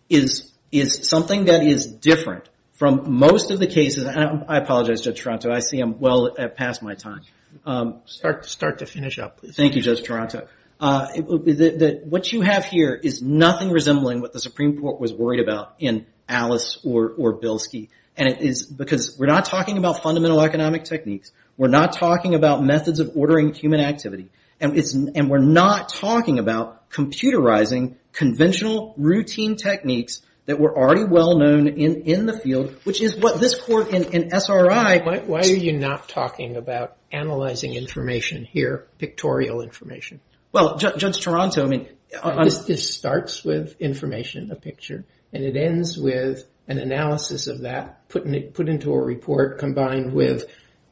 is 0.09 0.51
something 0.73 1.45
that 1.45 1.67
is 1.67 1.87
different 1.87 2.49
from 2.73 3.13
most 3.19 3.51
of 3.51 3.59
the 3.59 3.67
cases. 3.67 4.07
I 4.07 4.57
apologize, 4.57 5.03
Judge 5.03 5.21
Taranto. 5.21 5.53
I 5.53 5.59
see 5.59 5.81
I'm 5.81 6.01
well 6.01 6.35
uh, 6.39 6.49
past 6.49 6.83
my 6.83 6.95
time. 6.95 7.21
Um, 7.67 8.01
start 8.07 8.79
to 8.79 8.87
finish 8.87 9.19
up, 9.19 9.39
please. 9.39 9.55
Thank 9.55 9.77
you, 9.77 9.83
Judge 9.83 10.03
Taranto. 10.03 10.49
Uh, 10.81 11.09
what 12.05 12.33
you 12.33 12.41
have 12.41 12.65
here 12.65 12.95
is 12.95 13.21
nothing 13.21 13.71
resembling 13.71 14.23
what 14.23 14.33
the 14.33 14.41
Supreme 14.41 14.81
Court 14.81 14.99
was 14.99 15.13
worried 15.13 15.41
about 15.41 15.75
in 15.79 16.07
Alice 16.29 16.79
or 16.85 17.39
Bilski. 17.39 17.91
And 18.17 18.29
it 18.29 18.41
is 18.41 18.65
because 18.65 19.19
we're 19.19 19.27
not 19.27 19.45
talking 19.45 19.77
about 19.77 20.03
fundamental 20.03 20.41
economic 20.41 20.85
techniques. 20.85 21.33
We're 21.57 21.69
not 21.69 21.93
talking 21.93 22.35
about 22.35 22.63
methods 22.63 22.99
of 22.99 23.13
ordering 23.15 23.53
human 23.53 23.81
activity. 23.81 24.31
And 24.59 25.31
we're 25.31 25.39
not 25.39 25.91
talking 25.91 26.39
about 26.39 26.91
computerizing 26.91 27.97
conventional 28.13 28.95
routine 28.97 29.57
techniques 29.57 30.23
that 30.47 30.59
were 30.59 30.77
already 30.77 31.05
well 31.05 31.39
known 31.39 31.69
in 31.69 32.27
the 32.27 32.39
field, 32.39 32.75
which 32.85 33.01
is 33.01 33.17
what 33.17 33.39
this 33.39 33.55
court 33.55 33.89
in 33.91 34.33
SRI... 34.33 34.99
Why 35.27 35.41
are 35.41 35.47
you 35.47 35.73
not 35.73 36.09
talking 36.09 36.57
about 36.57 36.97
analyzing 37.13 37.75
information 37.75 38.45
here, 38.45 38.87
pictorial 38.99 39.61
information? 39.61 40.21
Well, 40.53 40.77
Judge 40.77 41.23
Taranto, 41.23 41.65
I 41.65 41.69
mean... 41.69 41.89
This 42.67 42.93
starts 42.93 43.45
with 43.45 43.81
information, 43.81 44.51
a 44.51 44.57
picture, 44.57 45.05
and 45.33 45.45
it 45.45 45.57
ends 45.57 45.97
with 45.97 46.45
an 46.67 46.79
analysis 46.79 47.47
of 47.47 47.61
that, 47.61 48.09
put 48.09 48.27
into 48.27 48.93
a 48.93 49.01
report 49.01 49.61
combined 49.61 50.13
with 50.13 50.47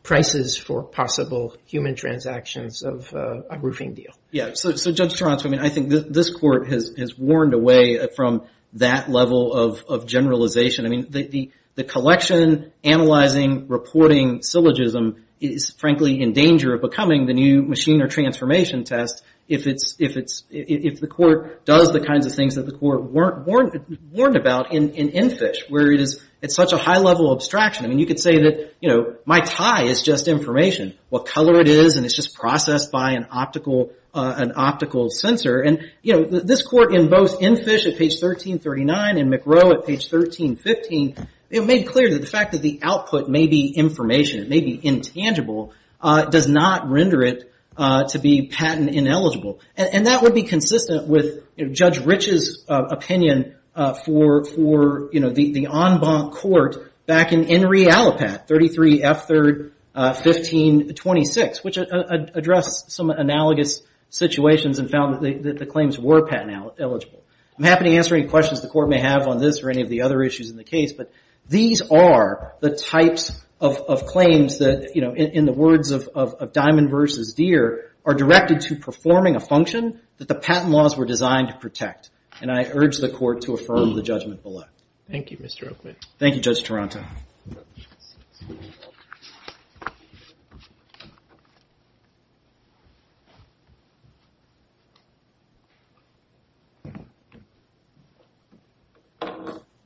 prices 0.04 0.56
for 0.56 0.84
possible 0.84 1.56
human 1.66 1.96
transactions 1.96 2.82
of 2.82 3.12
uh, 3.12 3.42
a 3.50 3.58
roofing 3.58 3.94
deal. 3.94 4.12
Yeah, 4.30 4.52
so 4.54 4.72
Judge 4.72 5.18
Taranto, 5.18 5.48
I 5.48 5.50
mean, 5.50 5.60
I 5.60 5.70
think 5.70 5.88
this 5.88 6.30
court 6.30 6.68
has 6.68 7.18
warned 7.18 7.52
away 7.52 7.98
from 8.14 8.44
that 8.74 9.10
level 9.10 9.52
of 9.52 10.06
generalization. 10.06 10.86
I 10.86 10.88
mean, 10.88 11.10
the 11.10 11.84
collection, 11.84 12.72
analyzing, 12.84 13.66
reporting 13.66 14.42
syllogism 14.42 15.24
is 15.40 15.70
frankly 15.70 16.20
in 16.20 16.32
danger 16.32 16.74
of 16.74 16.80
becoming 16.80 17.26
the 17.26 17.34
new 17.34 17.62
machine 17.62 18.02
or 18.02 18.08
transformation 18.08 18.84
test 18.84 19.24
if 19.48 19.66
it's 19.66 19.96
if 19.98 20.16
it's 20.16 20.44
if 20.50 21.00
the 21.00 21.06
court 21.06 21.64
does 21.64 21.90
the 21.90 22.00
kinds 22.00 22.26
of 22.26 22.34
things 22.34 22.56
that 22.56 22.66
the 22.66 22.72
court 22.72 23.04
weren't 23.04 23.46
warned 23.46 24.36
about 24.36 24.72
in 24.72 24.90
Enfish, 24.90 25.68
where 25.70 25.90
it's 25.90 26.20
it's 26.42 26.54
such 26.54 26.72
a 26.72 26.76
high 26.76 26.98
level 26.98 27.32
of 27.32 27.38
abstraction. 27.38 27.86
I 27.86 27.88
mean, 27.88 27.98
you 27.98 28.06
could 28.06 28.20
say 28.20 28.42
that 28.42 28.74
you 28.80 28.90
know, 28.90 29.16
my 29.24 29.40
tie 29.40 29.84
is 29.84 30.02
just 30.02 30.28
information, 30.28 30.94
what 31.08 31.26
color 31.26 31.60
it 31.60 31.68
is, 31.68 31.96
and 31.96 32.04
it's 32.04 32.14
just 32.14 32.34
processed 32.34 32.92
by 32.92 33.12
an 33.12 33.26
optical 33.30 33.92
uh 34.12 34.34
an 34.36 34.52
optical 34.54 35.08
sensor. 35.08 35.60
And 35.60 35.90
you 36.02 36.12
know, 36.12 36.24
this 36.24 36.62
court 36.62 36.94
in 36.94 37.08
both 37.08 37.40
Enfish 37.40 37.86
at 37.86 37.96
page 37.96 38.20
1339 38.20 39.16
and 39.16 39.32
McRO 39.32 39.72
at 39.72 39.86
page 39.86 40.12
1315, 40.12 41.26
it 41.48 41.64
made 41.64 41.88
clear 41.88 42.10
that 42.10 42.20
the 42.20 42.26
fact 42.26 42.52
that 42.52 42.60
the 42.60 42.80
output 42.82 43.30
may 43.30 43.46
be 43.46 43.68
information, 43.74 44.42
it 44.42 44.50
may 44.50 44.60
be 44.60 44.78
intangible, 44.86 45.72
does 46.02 46.46
not 46.46 46.90
render 46.90 47.22
it 47.22 47.50
Uh, 47.78 48.02
to 48.08 48.18
be 48.18 48.48
patent 48.48 48.90
ineligible. 48.90 49.60
And 49.76 50.08
that 50.08 50.22
would 50.22 50.34
be 50.34 50.42
consistent 50.42 51.06
with 51.06 51.44
Judge 51.70 52.04
Rich's 52.04 52.64
uh, 52.68 52.86
opinion 52.90 53.54
uh 53.72 53.94
for 53.94 54.44
for 54.44 55.08
you 55.12 55.20
know 55.20 55.30
the 55.30 55.66
en 55.66 56.00
banc 56.00 56.32
court 56.32 56.92
back 57.06 57.32
in 57.32 57.44
Enri 57.44 57.86
Allopat, 57.86 58.48
33 58.48 59.04
F. 59.04 59.28
3rd 59.28 59.70
1526, 59.92 61.58
uh, 61.58 61.62
which 61.62 61.76
addressed 61.76 62.90
some 62.90 63.10
analogous 63.10 63.82
situations 64.10 64.80
and 64.80 64.90
found 64.90 65.22
that 65.22 65.58
the 65.58 65.66
claims 65.66 66.00
were 66.00 66.26
patent 66.26 66.72
eligible. 66.80 67.22
I'm 67.56 67.64
happy 67.64 67.84
to 67.84 67.96
answer 67.96 68.16
any 68.16 68.26
questions 68.26 68.60
the 68.60 68.68
court 68.68 68.88
may 68.88 69.00
have 69.00 69.26
on 69.26 69.38
this 69.38 69.62
or 69.62 69.70
any 69.70 69.82
of 69.82 69.88
the 69.88 70.02
other 70.02 70.22
issues 70.22 70.50
in 70.50 70.56
the 70.56 70.64
case, 70.64 70.92
but 70.92 71.12
these 71.48 71.82
are 71.90 72.54
the 72.60 72.76
types 72.76 73.40
of 73.60 74.06
claims 74.06 74.58
that, 74.58 74.92
you 74.94 75.02
know, 75.02 75.14
in 75.14 75.44
the 75.44 75.52
words 75.52 75.90
of 75.90 76.52
Diamond 76.52 76.90
versus 76.90 77.34
Diehr, 77.34 77.82
are 78.04 78.14
directed 78.14 78.62
to 78.62 78.76
performing 78.76 79.36
a 79.36 79.40
function 79.40 80.00
that 80.16 80.28
the 80.28 80.34
patent 80.34 80.70
laws 80.70 80.96
were 80.96 81.04
designed 81.04 81.48
to 81.48 81.56
protect. 81.56 82.10
And 82.40 82.50
I 82.50 82.70
urge 82.72 82.98
the 82.98 83.08
court 83.08 83.42
to 83.42 83.54
affirm 83.54 83.94
the 83.94 84.02
judgment 84.02 84.42
below. 84.42 84.64
Thank 85.10 85.30
you, 85.30 85.38
Mr. 85.38 85.72
Oakman. 85.72 85.96
Thank 86.18 86.36
you, 86.36 86.40
Judge 86.40 86.62
Taranto. 86.62 87.04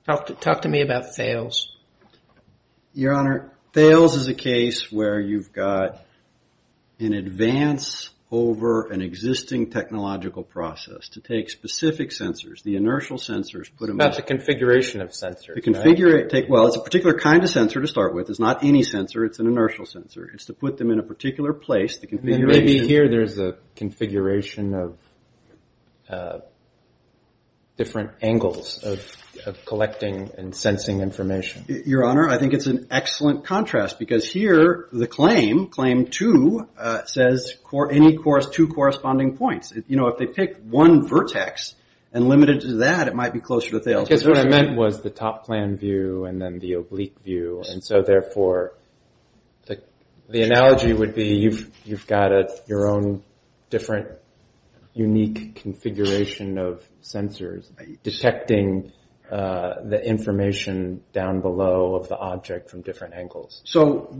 Talk 0.04 0.40
talk 0.40 0.62
to 0.62 0.68
me 0.68 0.82
about 0.82 1.14
Thales. 1.14 1.76
Your 2.92 3.14
Honor, 3.14 3.51
Thales 3.72 4.16
is 4.16 4.28
a 4.28 4.34
case 4.34 4.92
where 4.92 5.18
you've 5.18 5.52
got 5.52 6.04
an 6.98 7.14
advance 7.14 8.10
over 8.30 8.90
an 8.90 9.02
existing 9.02 9.70
technological 9.70 10.42
process 10.42 11.08
to 11.10 11.20
take 11.20 11.50
specific 11.50 12.10
sensors, 12.10 12.62
the 12.62 12.76
inertial 12.76 13.18
sensors, 13.18 13.70
put 13.76 13.88
them 13.88 14.00
in... 14.00 14.06
About 14.06 14.16
the 14.16 14.22
configuration 14.22 15.02
of 15.02 15.10
sensors. 15.10 15.54
The 15.54 15.60
configurate 15.60 16.30
take 16.30 16.48
well, 16.48 16.66
it's 16.66 16.76
a 16.76 16.80
particular 16.80 17.18
kind 17.18 17.42
of 17.42 17.50
sensor 17.50 17.82
to 17.82 17.86
start 17.86 18.14
with. 18.14 18.30
It's 18.30 18.38
not 18.38 18.64
any 18.64 18.82
sensor. 18.82 19.24
It's 19.26 19.38
an 19.38 19.46
inertial 19.46 19.84
sensor. 19.84 20.30
It's 20.32 20.46
to 20.46 20.54
put 20.54 20.78
them 20.78 20.90
in 20.90 20.98
a 20.98 21.02
particular 21.02 21.52
place, 21.52 21.98
the 21.98 22.06
configuration... 22.06 22.64
Maybe 22.64 22.86
here 22.86 23.08
there's 23.08 23.38
a 23.38 23.56
configuration 23.76 24.74
of 24.74 24.96
uh, 26.08 26.38
different 27.76 28.10
angles 28.20 28.82
of 28.84 29.16
collecting 29.64 30.30
and 30.36 30.54
sensing 30.54 31.00
information. 31.00 31.64
Your 31.86 32.04
Honor, 32.04 32.28
I 32.28 32.38
think 32.38 32.52
it's 32.52 32.66
an 32.66 32.86
excellent 32.90 33.44
contrast 33.44 33.98
because 33.98 34.30
here 34.30 34.88
the 34.92 35.06
claim, 35.06 35.68
Claim 35.68 36.06
2, 36.06 36.68
uh, 36.76 37.04
says 37.04 37.54
any 37.90 38.18
two 38.52 38.68
corresponding 38.68 39.36
points. 39.36 39.72
You 39.88 39.96
know, 39.96 40.08
if 40.08 40.18
they 40.18 40.26
pick 40.26 40.58
one 40.62 41.08
vertex 41.08 41.74
and 42.12 42.28
limit 42.28 42.50
it 42.50 42.60
to 42.60 42.76
that, 42.76 43.08
it 43.08 43.14
might 43.14 43.32
be 43.32 43.40
closer 43.40 43.70
to 43.70 43.80
Thales. 43.80 44.06
I 44.06 44.10
guess 44.10 44.24
what 44.24 44.36
I 44.36 44.44
meant 44.44 44.76
was 44.76 45.00
the 45.00 45.10
top 45.10 45.44
plan 45.46 45.76
view 45.76 46.26
and 46.26 46.40
then 46.40 46.58
the 46.58 46.74
oblique 46.74 47.16
view. 47.24 47.62
And 47.66 47.82
so 47.82 48.02
therefore, 48.02 48.74
the 49.66 49.82
the 50.28 50.42
analogy 50.42 50.92
would 50.92 51.14
be 51.14 51.36
you've 51.36 51.70
you've 51.84 52.06
got 52.06 52.30
your 52.68 52.88
own 52.88 53.22
different 53.70 54.08
unique 54.94 55.56
configuration 55.56 56.58
of 56.58 56.86
sensors 57.02 57.70
detecting 58.02 58.92
uh, 59.30 59.80
the 59.84 60.04
information 60.04 61.02
down 61.14 61.40
below 61.40 61.94
of 61.94 62.06
the 62.08 62.16
object 62.18 62.68
from 62.68 62.82
different 62.82 63.14
angles. 63.14 63.62
So 63.64 64.14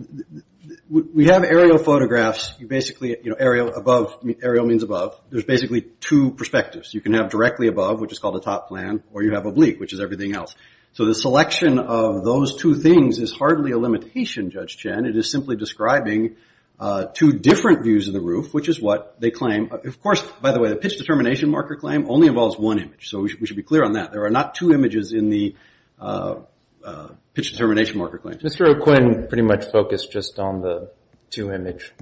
we 0.89 1.27
have 1.27 1.45
aerial 1.45 1.77
photographs. 1.77 2.53
Basically, 2.53 3.11
you 3.23 3.29
know 3.29 3.37
aerial 3.39 3.75
above 3.75 4.25
aerial 4.43 4.65
means 4.65 4.83
above. 4.83 5.21
There's 5.29 5.45
basically 5.45 5.83
two 6.01 6.31
perspectives. 6.31 6.95
You 6.95 7.03
can 7.03 7.13
have 7.13 7.29
directly 7.29 7.69
above, 7.69 8.01
which 8.01 8.11
is 8.11 8.19
called 8.19 8.37
a 8.37 8.41
top 8.41 8.69
plan, 8.69 9.03
or 9.13 9.23
you 9.23 9.35
have 9.35 9.45
oblique, 9.45 9.79
which 9.81 9.93
is 9.93 10.01
everything 10.01 10.35
else. 10.35 10.55
So 10.95 11.05
the 11.05 11.15
selection 11.15 11.79
of 11.79 12.25
those 12.25 12.57
two 12.57 12.75
things 12.75 13.19
is 13.19 13.33
hardly 13.33 13.73
a 13.73 13.79
limitation, 13.79 14.51
Judge 14.51 14.79
Chen. 14.79 15.05
It 15.05 15.17
is 15.17 15.31
simply 15.31 15.57
describing 15.57 16.37
Uh, 16.83 17.05
two 17.05 17.33
different 17.33 17.85
views 17.85 18.09
of 18.09 18.13
the 18.13 18.21
roof, 18.21 18.53
which 18.53 18.69
is 18.69 18.81
what 18.81 19.15
they 19.21 19.31
claim. 19.31 19.71
Of 19.71 20.03
course, 20.03 20.21
by 20.41 20.51
the 20.51 20.59
way, 20.59 20.69
the 20.69 20.75
pitch 20.75 20.99
determination 20.99 21.49
marker 21.49 21.77
claim 21.77 22.11
only 22.11 22.27
involves 22.27 22.59
one 22.59 22.81
image. 22.81 23.09
So 23.09 23.21
we 23.21 23.47
should 23.47 23.55
be 23.57 23.63
clear 23.63 23.85
on 23.85 23.93
that. 23.93 24.11
There 24.11 24.25
are 24.25 24.31
not 24.31 24.57
two 24.57 24.73
images 24.73 25.13
in 25.13 25.31
the 25.31 25.55
uh, 26.01 26.41
uh, 26.85 27.09
pitch 27.35 27.53
determination 27.53 27.99
marker 27.99 28.19
claim. 28.19 28.39
Mr. 28.39 28.67
O'Quinn 28.67 29.29
pretty 29.29 29.45
much 29.45 29.67
focused 29.71 30.11
just 30.11 30.41
on 30.41 30.61
the 30.61 30.91
two 31.31 31.53
image. 31.53 31.93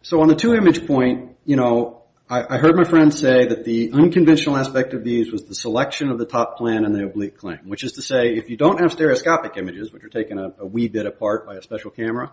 So 0.00 0.22
on 0.22 0.28
the 0.28 0.36
two 0.36 0.54
image 0.54 0.86
point, 0.86 1.36
you 1.44 1.56
know, 1.56 2.04
I 2.30 2.56
heard 2.56 2.76
my 2.76 2.84
friend 2.84 3.12
say 3.12 3.44
that 3.44 3.66
the 3.66 3.90
unconventional 3.92 4.56
aspect 4.56 4.94
of 4.94 5.04
these 5.04 5.30
was 5.30 5.44
the 5.44 5.54
selection 5.54 6.08
of 6.08 6.16
the 6.16 6.24
top 6.24 6.56
plan 6.56 6.86
and 6.86 6.94
the 6.94 7.04
oblique 7.04 7.36
claim, 7.36 7.58
which 7.64 7.84
is 7.84 7.92
to 7.94 8.02
say 8.02 8.36
if 8.36 8.48
you 8.48 8.56
don't 8.56 8.80
have 8.80 8.92
stereoscopic 8.92 9.58
images, 9.58 9.92
which 9.92 10.02
are 10.02 10.08
taken 10.08 10.38
a 10.38 10.64
wee 10.64 10.88
bit 10.88 11.04
apart 11.04 11.44
by 11.44 11.56
a 11.56 11.62
special 11.62 11.90
camera, 11.90 12.32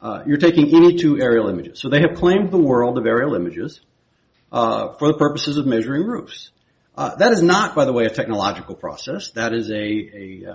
Uh, 0.00 0.22
you're 0.26 0.36
taking 0.36 0.74
any 0.74 0.96
two 0.96 1.20
aerial 1.20 1.48
images. 1.48 1.80
So 1.80 1.88
they 1.88 2.00
have 2.00 2.14
claimed 2.14 2.50
the 2.50 2.58
world 2.58 2.98
of 2.98 3.06
aerial 3.06 3.34
images 3.34 3.80
uh, 4.52 4.92
for 4.94 5.08
the 5.08 5.18
purposes 5.18 5.56
of 5.56 5.66
measuring 5.66 6.04
roofs. 6.04 6.50
Uh, 6.96 7.14
that 7.16 7.32
is 7.32 7.42
not, 7.42 7.74
by 7.74 7.84
the 7.84 7.92
way, 7.92 8.06
a 8.06 8.10
technological 8.10 8.74
process. 8.74 9.30
That 9.32 9.52
is 9.52 9.70
a 9.70 10.46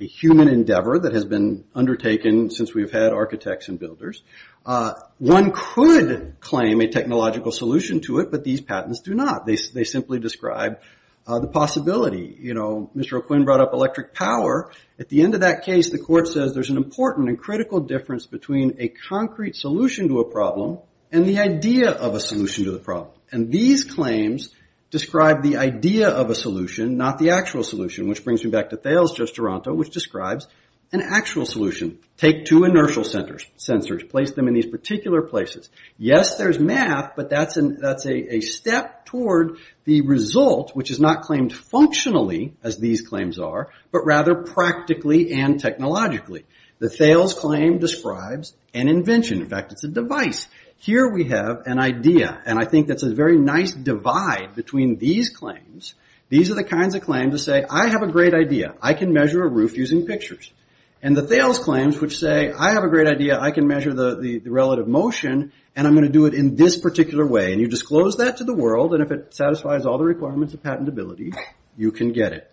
a 0.00 0.06
human 0.06 0.48
endeavor 0.48 0.98
that 1.00 1.12
has 1.12 1.26
been 1.26 1.64
undertaken 1.74 2.48
since 2.48 2.72
we've 2.72 2.90
had 2.90 3.12
architects 3.12 3.68
and 3.68 3.78
builders. 3.78 4.22
One 4.64 5.52
could 5.52 6.36
claim 6.40 6.80
a 6.80 6.88
technological 6.88 7.52
solution 7.52 8.00
to 8.02 8.20
it, 8.20 8.30
but 8.30 8.44
these 8.44 8.62
patents 8.62 9.00
do 9.00 9.12
not. 9.12 9.44
They, 9.44 9.56
they 9.74 9.84
simply 9.84 10.20
describe 10.20 10.80
Uh, 11.26 11.38
the 11.38 11.46
possibility. 11.46 12.36
You 12.40 12.54
know, 12.54 12.90
Mr. 12.96 13.18
O'Quinn 13.18 13.44
brought 13.44 13.60
up 13.60 13.72
electric 13.72 14.14
power. 14.14 14.72
At 14.98 15.10
the 15.10 15.22
end 15.22 15.34
of 15.34 15.42
that 15.42 15.64
case, 15.64 15.90
the 15.90 15.98
court 15.98 16.26
says 16.26 16.54
there's 16.54 16.70
an 16.70 16.76
important 16.76 17.28
and 17.28 17.38
critical 17.38 17.78
difference 17.78 18.26
between 18.26 18.76
a 18.78 18.88
concrete 18.88 19.54
solution 19.54 20.08
to 20.08 20.20
a 20.20 20.24
problem 20.24 20.78
and 21.12 21.26
the 21.26 21.38
idea 21.38 21.90
of 21.90 22.14
a 22.14 22.20
solution 22.20 22.64
to 22.64 22.72
the 22.72 22.78
problem. 22.78 23.14
And 23.30 23.52
these 23.52 23.84
claims 23.84 24.50
describe 24.90 25.42
the 25.42 25.56
idea 25.56 26.08
of 26.08 26.30
a 26.30 26.34
solution, 26.34 26.96
not 26.96 27.18
the 27.18 27.30
actual 27.30 27.62
solution, 27.62 28.08
which 28.08 28.24
brings 28.24 28.44
me 28.44 28.50
back 28.50 28.70
to 28.70 28.76
Thales, 28.76 29.12
Judge 29.12 29.32
Taranto, 29.32 29.72
which 29.72 29.90
describes 29.90 30.48
an 30.92 31.02
actual 31.02 31.46
solution. 31.46 31.98
Take 32.16 32.44
two 32.44 32.64
inertial 32.64 33.04
sensors, 33.04 34.08
place 34.10 34.32
them 34.32 34.48
in 34.48 34.54
these 34.54 34.66
particular 34.66 35.22
places. 35.22 35.70
Yes, 35.96 36.36
there's 36.36 36.58
math, 36.58 37.12
but 37.16 37.30
that's 37.30 37.56
a 37.56 38.40
step 38.40 39.06
toward 39.06 39.58
the 39.84 40.02
result, 40.02 40.74
which 40.74 40.90
is 40.90 41.00
not 41.00 41.22
claimed 41.22 41.52
functionally, 41.54 42.54
as 42.62 42.78
these 42.78 43.06
claims 43.06 43.38
are, 43.38 43.70
but 43.90 44.04
rather 44.04 44.34
practically 44.34 45.32
and 45.32 45.60
technologically. 45.60 46.44
The 46.78 46.90
Thales 46.90 47.34
claim 47.34 47.78
describes 47.78 48.54
an 48.74 48.88
invention. 48.88 49.40
In 49.40 49.48
fact, 49.48 49.72
it's 49.72 49.84
a 49.84 49.88
device. 49.88 50.48
Here 50.76 51.08
we 51.08 51.24
have 51.24 51.66
an 51.66 51.78
idea, 51.78 52.40
and 52.46 52.58
I 52.58 52.64
think 52.64 52.86
that's 52.86 53.02
a 53.02 53.14
very 53.14 53.38
nice 53.38 53.72
divide 53.72 54.54
between 54.54 54.96
these 54.96 55.30
claims. 55.30 55.94
These 56.30 56.50
are 56.50 56.54
the 56.54 56.64
kinds 56.64 56.94
of 56.94 57.02
claims 57.02 57.32
that 57.32 57.38
say, 57.40 57.64
I 57.68 57.88
have 57.88 58.02
a 58.02 58.06
great 58.06 58.34
idea. 58.34 58.74
I 58.80 58.94
can 58.94 59.12
measure 59.12 59.42
a 59.42 59.48
roof 59.48 59.76
using 59.76 60.06
pictures. 60.06 60.52
And 61.02 61.16
the 61.16 61.22
Thales 61.22 61.58
claims, 61.58 61.98
which 61.98 62.18
say, 62.18 62.52
I 62.52 62.72
have 62.72 62.84
a 62.84 62.88
great 62.88 63.06
idea. 63.06 63.40
I 63.40 63.52
can 63.52 63.66
measure 63.66 63.94
the 63.94 64.42
relative 64.44 64.86
motion, 64.86 65.52
and 65.74 65.86
I'm 65.86 65.94
going 65.94 66.06
to 66.06 66.12
do 66.12 66.26
it 66.26 66.34
in 66.34 66.56
this 66.56 66.78
particular 66.78 67.26
way. 67.26 67.52
And 67.52 67.60
you 67.60 67.68
disclose 67.68 68.18
that 68.18 68.36
to 68.38 68.44
the 68.44 68.54
world, 68.54 68.92
and 68.92 69.02
if 69.02 69.10
it 69.10 69.34
satisfies 69.34 69.86
all 69.86 69.96
the 69.96 70.04
requirements 70.04 70.52
of 70.52 70.62
patentability, 70.62 71.34
you 71.76 71.90
can 71.90 72.12
get 72.12 72.32
it. 72.32 72.50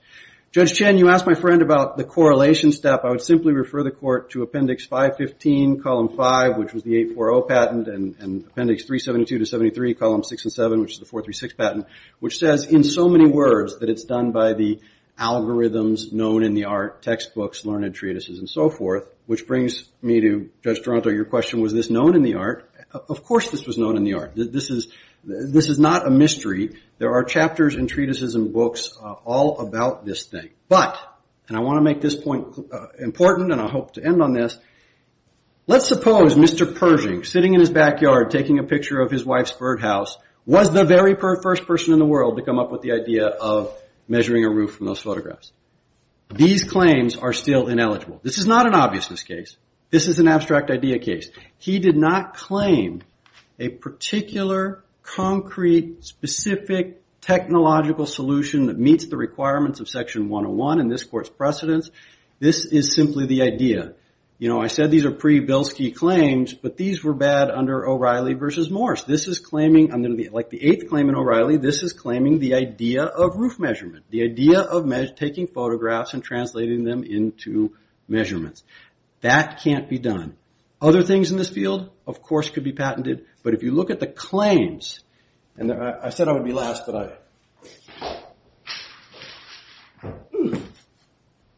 Judge 0.54 0.76
Chen, 0.76 0.98
you 0.98 1.10
asked 1.10 1.28
my 1.28 1.34
friend 1.34 1.62
about 1.62 1.98
the 1.98 2.06
correlation 2.06 2.72
step. 2.72 3.02
I 3.04 3.10
would 3.10 3.22
simply 3.22 3.52
refer 3.52 3.84
the 3.84 3.92
court 3.92 4.32
to 4.32 4.44
Appendix 4.44 4.86
515, 4.86 5.82
Column 5.82 6.08
5, 6.08 6.58
which 6.58 6.74
was 6.74 6.84
the 6.84 6.96
840 6.96 7.48
patent, 7.50 7.88
and 7.90 8.46
Appendix 8.48 8.86
372 8.86 9.40
to 9.40 9.46
73, 9.46 9.94
Column 9.94 10.24
6 10.24 10.46
and 10.46 10.54
7, 10.54 10.80
which 10.80 10.94
is 10.94 11.00
the 11.00 11.06
436 11.06 11.54
patent, 11.54 11.86
which 12.22 12.40
says 12.40 12.66
in 12.66 12.86
so 12.86 13.10
many 13.10 13.28
words 13.28 13.78
that 13.80 13.90
it's 13.90 14.06
done 14.06 14.32
by 14.32 14.54
the 14.54 14.80
algorithms 15.20 16.12
known 16.12 16.44
in 16.44 16.54
the 16.54 16.66
art, 16.66 17.02
textbooks, 17.02 17.66
learned 17.66 17.96
treatises, 17.96 18.40
and 18.40 18.50
so 18.50 18.70
forth, 18.70 19.08
which 19.26 19.48
brings 19.48 19.90
me 20.02 20.22
to, 20.22 20.50
Judge 20.64 20.82
Taranto, 20.84 21.10
your 21.10 21.26
question, 21.26 21.62
was 21.62 21.74
this 21.74 21.90
known 21.90 22.16
in 22.16 22.24
the 22.24 22.36
art? 22.36 22.70
Of 22.92 23.24
course 23.24 23.50
this 23.50 23.66
was 23.66 23.78
known 23.78 23.98
in 23.98 24.04
the 24.04 24.14
art. 24.14 24.34
This 24.36 24.70
is 24.70 24.88
this 25.24 25.68
is 25.68 25.78
not 25.78 26.08
a 26.08 26.10
mystery. 26.10 26.80
There 27.00 27.14
are 27.14 27.24
chapters 27.24 27.76
and 27.76 27.90
treatises 27.90 28.36
and 28.36 28.54
books 28.54 28.98
uh, 29.02 29.14
all 29.26 29.60
about 29.60 30.06
this 30.06 30.26
thing. 30.26 30.50
But, 30.70 30.98
and 31.50 31.58
I 31.58 31.62
want 31.62 31.78
to 31.78 31.82
make 31.82 32.02
this 32.02 32.16
point 32.16 32.58
uh, 32.72 32.88
important, 33.00 33.52
and 33.52 33.60
I 33.60 33.68
hope 33.68 33.94
to 33.96 34.06
end 34.06 34.22
on 34.22 34.34
this, 34.34 34.58
let's 35.66 35.88
suppose 35.88 36.36
Mr. 36.36 36.74
Pershing, 36.74 37.26
sitting 37.26 37.54
in 37.54 37.60
his 37.60 37.70
backyard 37.70 38.32
taking 38.32 38.60
a 38.60 38.64
picture 38.64 39.02
of 39.02 39.12
his 39.12 39.26
wife's 39.26 39.52
birdhouse, 39.52 40.18
was 40.46 40.72
the 40.72 40.86
very 40.86 41.16
first 41.16 41.66
person 41.66 41.92
in 41.92 42.00
the 42.00 42.06
world 42.06 42.38
to 42.38 42.44
come 42.44 42.58
up 42.58 42.72
with 42.72 42.82
the 42.82 42.94
idea 42.94 43.28
of 43.28 43.78
measuring 44.08 44.46
a 44.46 44.50
roof 44.50 44.76
from 44.76 44.86
those 44.86 45.02
photographs. 45.02 45.52
These 46.30 46.66
claims 46.66 47.16
are 47.16 47.34
still 47.34 47.68
ineligible. 47.68 48.20
This 48.24 48.38
is 48.38 48.46
not 48.46 48.68
an 48.68 48.76
obviousness 48.76 49.24
case. 49.24 49.56
This 49.90 50.08
is 50.08 50.20
an 50.20 50.28
abstract 50.28 50.70
idea 50.70 51.00
case. 51.00 51.30
He 51.58 51.80
did 51.80 51.96
not 51.96 52.36
claim 52.36 53.02
a 53.60 53.70
particular, 53.70 54.84
concrete, 55.02 56.04
specific, 56.04 57.02
technological 57.22 58.06
solution 58.06 58.68
that 58.68 58.78
meets 58.78 59.08
the 59.08 59.18
requirements 59.18 59.80
of 59.80 59.90
Section 59.90 60.30
101 60.30 60.80
in 60.80 60.90
this 60.90 61.04
court's 61.04 61.30
precedence. 61.30 61.90
This 62.40 62.66
is 62.66 62.94
simply 62.94 63.26
the 63.26 63.42
idea. 63.42 63.94
You 64.40 64.50
know, 64.50 64.62
I 64.62 64.68
said 64.68 64.92
these 64.92 65.06
are 65.06 65.12
pre-Bilski 65.12 65.96
claims, 65.96 66.54
but 66.54 66.78
these 66.78 67.04
were 67.04 67.16
bad 67.16 67.50
under 67.50 67.88
O'Reilly 67.88 68.36
versus 68.36 68.70
Morse. 68.70 69.04
This 69.04 69.28
is 69.28 69.40
claiming, 69.40 69.90
like 70.32 70.52
the 70.52 70.64
eighth 70.64 70.90
claim 70.90 71.10
in 71.10 71.16
O'Reilly, 71.16 71.58
this 71.58 71.82
is 71.82 71.92
claiming 71.92 72.38
the 72.38 72.54
idea 72.54 73.04
of 73.04 73.36
roof 73.36 73.58
measurement, 73.58 74.06
the 74.12 74.22
idea 74.22 74.60
of 74.60 74.86
taking 75.16 75.48
photographs 75.48 76.14
and 76.14 76.24
translating 76.24 76.84
them 76.84 77.04
into 77.04 77.76
measurements. 78.08 78.64
That 79.22 79.60
can't 79.64 79.90
be 79.90 79.98
done. 79.98 80.38
Other 80.80 81.02
things 81.02 81.32
in 81.32 81.38
this 81.38 81.50
field, 81.50 81.90
of 82.06 82.22
course, 82.22 82.52
could 82.52 82.64
be 82.64 82.74
patented, 82.74 83.26
but 83.42 83.56
if 83.56 83.64
you 83.64 83.72
look 83.72 83.90
at 83.90 84.00
the 84.00 84.06
claims, 84.06 85.00
and 85.58 85.74
I 85.74 86.12
said 86.12 86.28
I 86.28 86.34
would 86.34 86.46
be 86.46 86.54
last, 86.54 86.84
but 86.86 87.18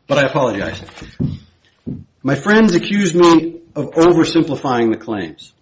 I 0.10 0.22
apologize. 0.22 0.82
My 2.22 2.36
friends 2.36 2.76
accuse 2.76 3.16
me 3.16 3.62
of 3.76 3.92
oversimplifying 3.92 4.92
the 4.92 4.98
claims. 4.98 5.54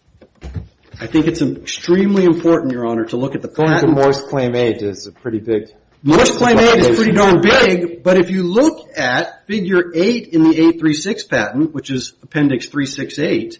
I 0.99 1.05
think 1.05 1.27
it's 1.27 1.43
extremely 1.43 2.23
important, 2.23 2.71
Your 2.71 2.87
Honor, 2.87 3.05
to 3.05 3.17
look 3.17 3.35
at 3.35 3.43
the 3.43 3.47
patent. 3.47 3.83
Going 3.83 3.95
to 3.95 4.01
Morse 4.01 4.21
Claim 4.21 4.55
8 4.55 4.81
is 4.81 5.05
a 5.05 5.11
pretty 5.11 5.37
big. 5.37 5.69
Morse 6.01 6.35
Claim 6.35 6.57
8 6.57 6.79
is 6.79 6.95
pretty 6.95 7.11
darn 7.11 7.41
big, 7.41 8.01
but 8.01 8.17
if 8.17 8.31
you 8.31 8.41
look 8.41 8.97
at 8.97 9.45
Figure 9.45 9.91
8 9.93 10.29
in 10.29 10.43
the 10.45 10.49
836 10.49 11.23
patent, 11.25 11.73
which 11.75 11.91
is 11.91 12.13
Appendix 12.23 12.65
368, 12.65 13.59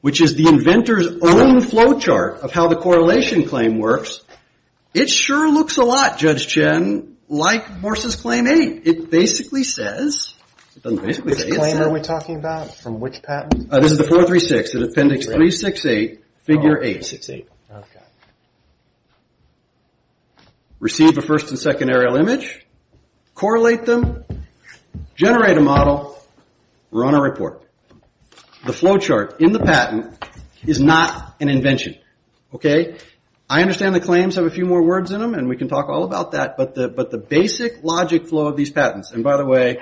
which 0.00 0.20
is 0.20 0.36
the 0.36 0.46
inventor's 0.46 1.08
own 1.08 1.60
flowchart 1.62 2.38
of 2.38 2.52
how 2.52 2.68
the 2.68 2.76
correlation 2.76 3.48
claim 3.48 3.78
works, 3.78 4.20
it 4.94 5.10
sure 5.10 5.50
looks 5.50 5.78
a 5.78 5.84
lot, 5.84 6.16
Judge 6.16 6.46
Chen, 6.46 7.16
like 7.28 7.80
Morse's 7.80 8.14
Claim 8.14 8.46
8. 8.46 8.86
It 8.86 9.10
basically 9.10 9.64
says, 9.64 10.32
it 10.76 10.82
doesn't 10.82 11.04
basically 11.04 11.34
say. 11.34 11.48
Which 11.48 11.58
claim 11.58 11.78
are 11.78 11.90
we 11.90 12.00
talking 12.00 12.36
about? 12.36 12.74
From 12.74 13.00
which 13.00 13.22
patent? 13.22 13.72
Uh, 13.72 13.80
this 13.80 13.92
is 13.92 13.98
the 13.98 14.04
436 14.04 14.72
the 14.72 14.84
Appendix 14.84 15.24
368, 15.24 16.22
Figure 16.42 16.82
8. 16.82 17.04
368, 17.04 17.48
okay. 17.72 18.00
Receive 20.78 21.16
a 21.16 21.22
first 21.22 21.48
and 21.48 21.58
second 21.58 21.90
aerial 21.90 22.16
image, 22.16 22.66
correlate 23.34 23.86
them, 23.86 24.24
generate 25.14 25.56
a 25.56 25.62
model, 25.62 26.22
run 26.90 27.14
a 27.14 27.22
report. 27.22 27.62
The 28.66 28.72
flowchart 28.72 29.40
in 29.40 29.52
the 29.52 29.60
patent 29.60 30.22
is 30.66 30.78
not 30.78 31.36
an 31.40 31.48
invention, 31.48 31.96
okay? 32.52 32.98
I 33.48 33.62
understand 33.62 33.94
the 33.94 34.00
claims 34.00 34.34
have 34.34 34.44
a 34.44 34.50
few 34.50 34.66
more 34.66 34.82
words 34.82 35.12
in 35.12 35.20
them, 35.20 35.32
and 35.32 35.48
we 35.48 35.56
can 35.56 35.68
talk 35.68 35.88
all 35.88 36.04
about 36.04 36.32
that, 36.32 36.58
but 36.58 36.74
the 36.74 37.18
basic 37.18 37.82
logic 37.82 38.26
flow 38.26 38.48
of 38.48 38.56
these 38.56 38.70
patents, 38.70 39.12
and 39.12 39.24
by 39.24 39.38
the 39.38 39.46
way, 39.46 39.78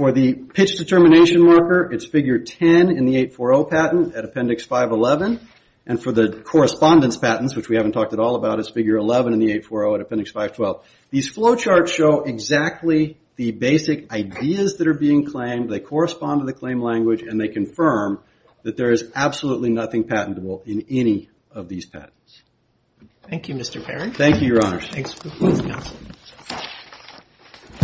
for 0.00 0.12
the 0.12 0.32
pitch 0.32 0.78
determination 0.78 1.44
marker, 1.44 1.92
it's 1.92 2.06
Figure 2.06 2.38
10 2.38 2.88
in 2.88 3.04
the 3.04 3.16
840 3.16 3.68
patent 3.68 4.14
at 4.14 4.24
Appendix 4.24 4.64
511, 4.64 5.46
and 5.84 6.02
for 6.02 6.10
the 6.10 6.40
correspondence 6.42 7.18
patents, 7.18 7.54
which 7.54 7.68
we 7.68 7.76
haven't 7.76 7.92
talked 7.92 8.14
at 8.14 8.18
all 8.18 8.34
about, 8.34 8.58
it's 8.58 8.70
Figure 8.70 8.96
11 8.96 9.34
in 9.34 9.40
the 9.40 9.50
840 9.50 9.94
at 9.96 10.00
Appendix 10.00 10.30
512. 10.30 10.86
These 11.10 11.36
flowcharts 11.36 11.88
show 11.88 12.22
exactly 12.22 13.18
the 13.36 13.52
basic 13.52 14.10
ideas 14.10 14.78
that 14.78 14.88
are 14.88 14.94
being 14.94 15.26
claimed, 15.26 15.68
they 15.68 15.80
correspond 15.80 16.40
to 16.40 16.46
the 16.46 16.54
claim 16.54 16.80
language, 16.80 17.20
and 17.20 17.38
they 17.38 17.48
confirm 17.48 18.20
that 18.62 18.78
there 18.78 18.92
is 18.92 19.04
absolutely 19.14 19.68
nothing 19.68 20.04
patentable 20.04 20.62
in 20.64 20.86
any 20.88 21.28
of 21.50 21.68
these 21.68 21.84
patents. 21.84 22.42
Thank 23.24 23.50
you, 23.50 23.54
Mr. 23.54 23.84
Perry. 23.84 24.08
Thank 24.08 24.40
you, 24.40 24.48
Your 24.48 24.64
Honors. 24.64 24.88
Thanks 24.88 25.12
for 25.12 25.28
both 25.28 25.62
counsel. 25.62 25.98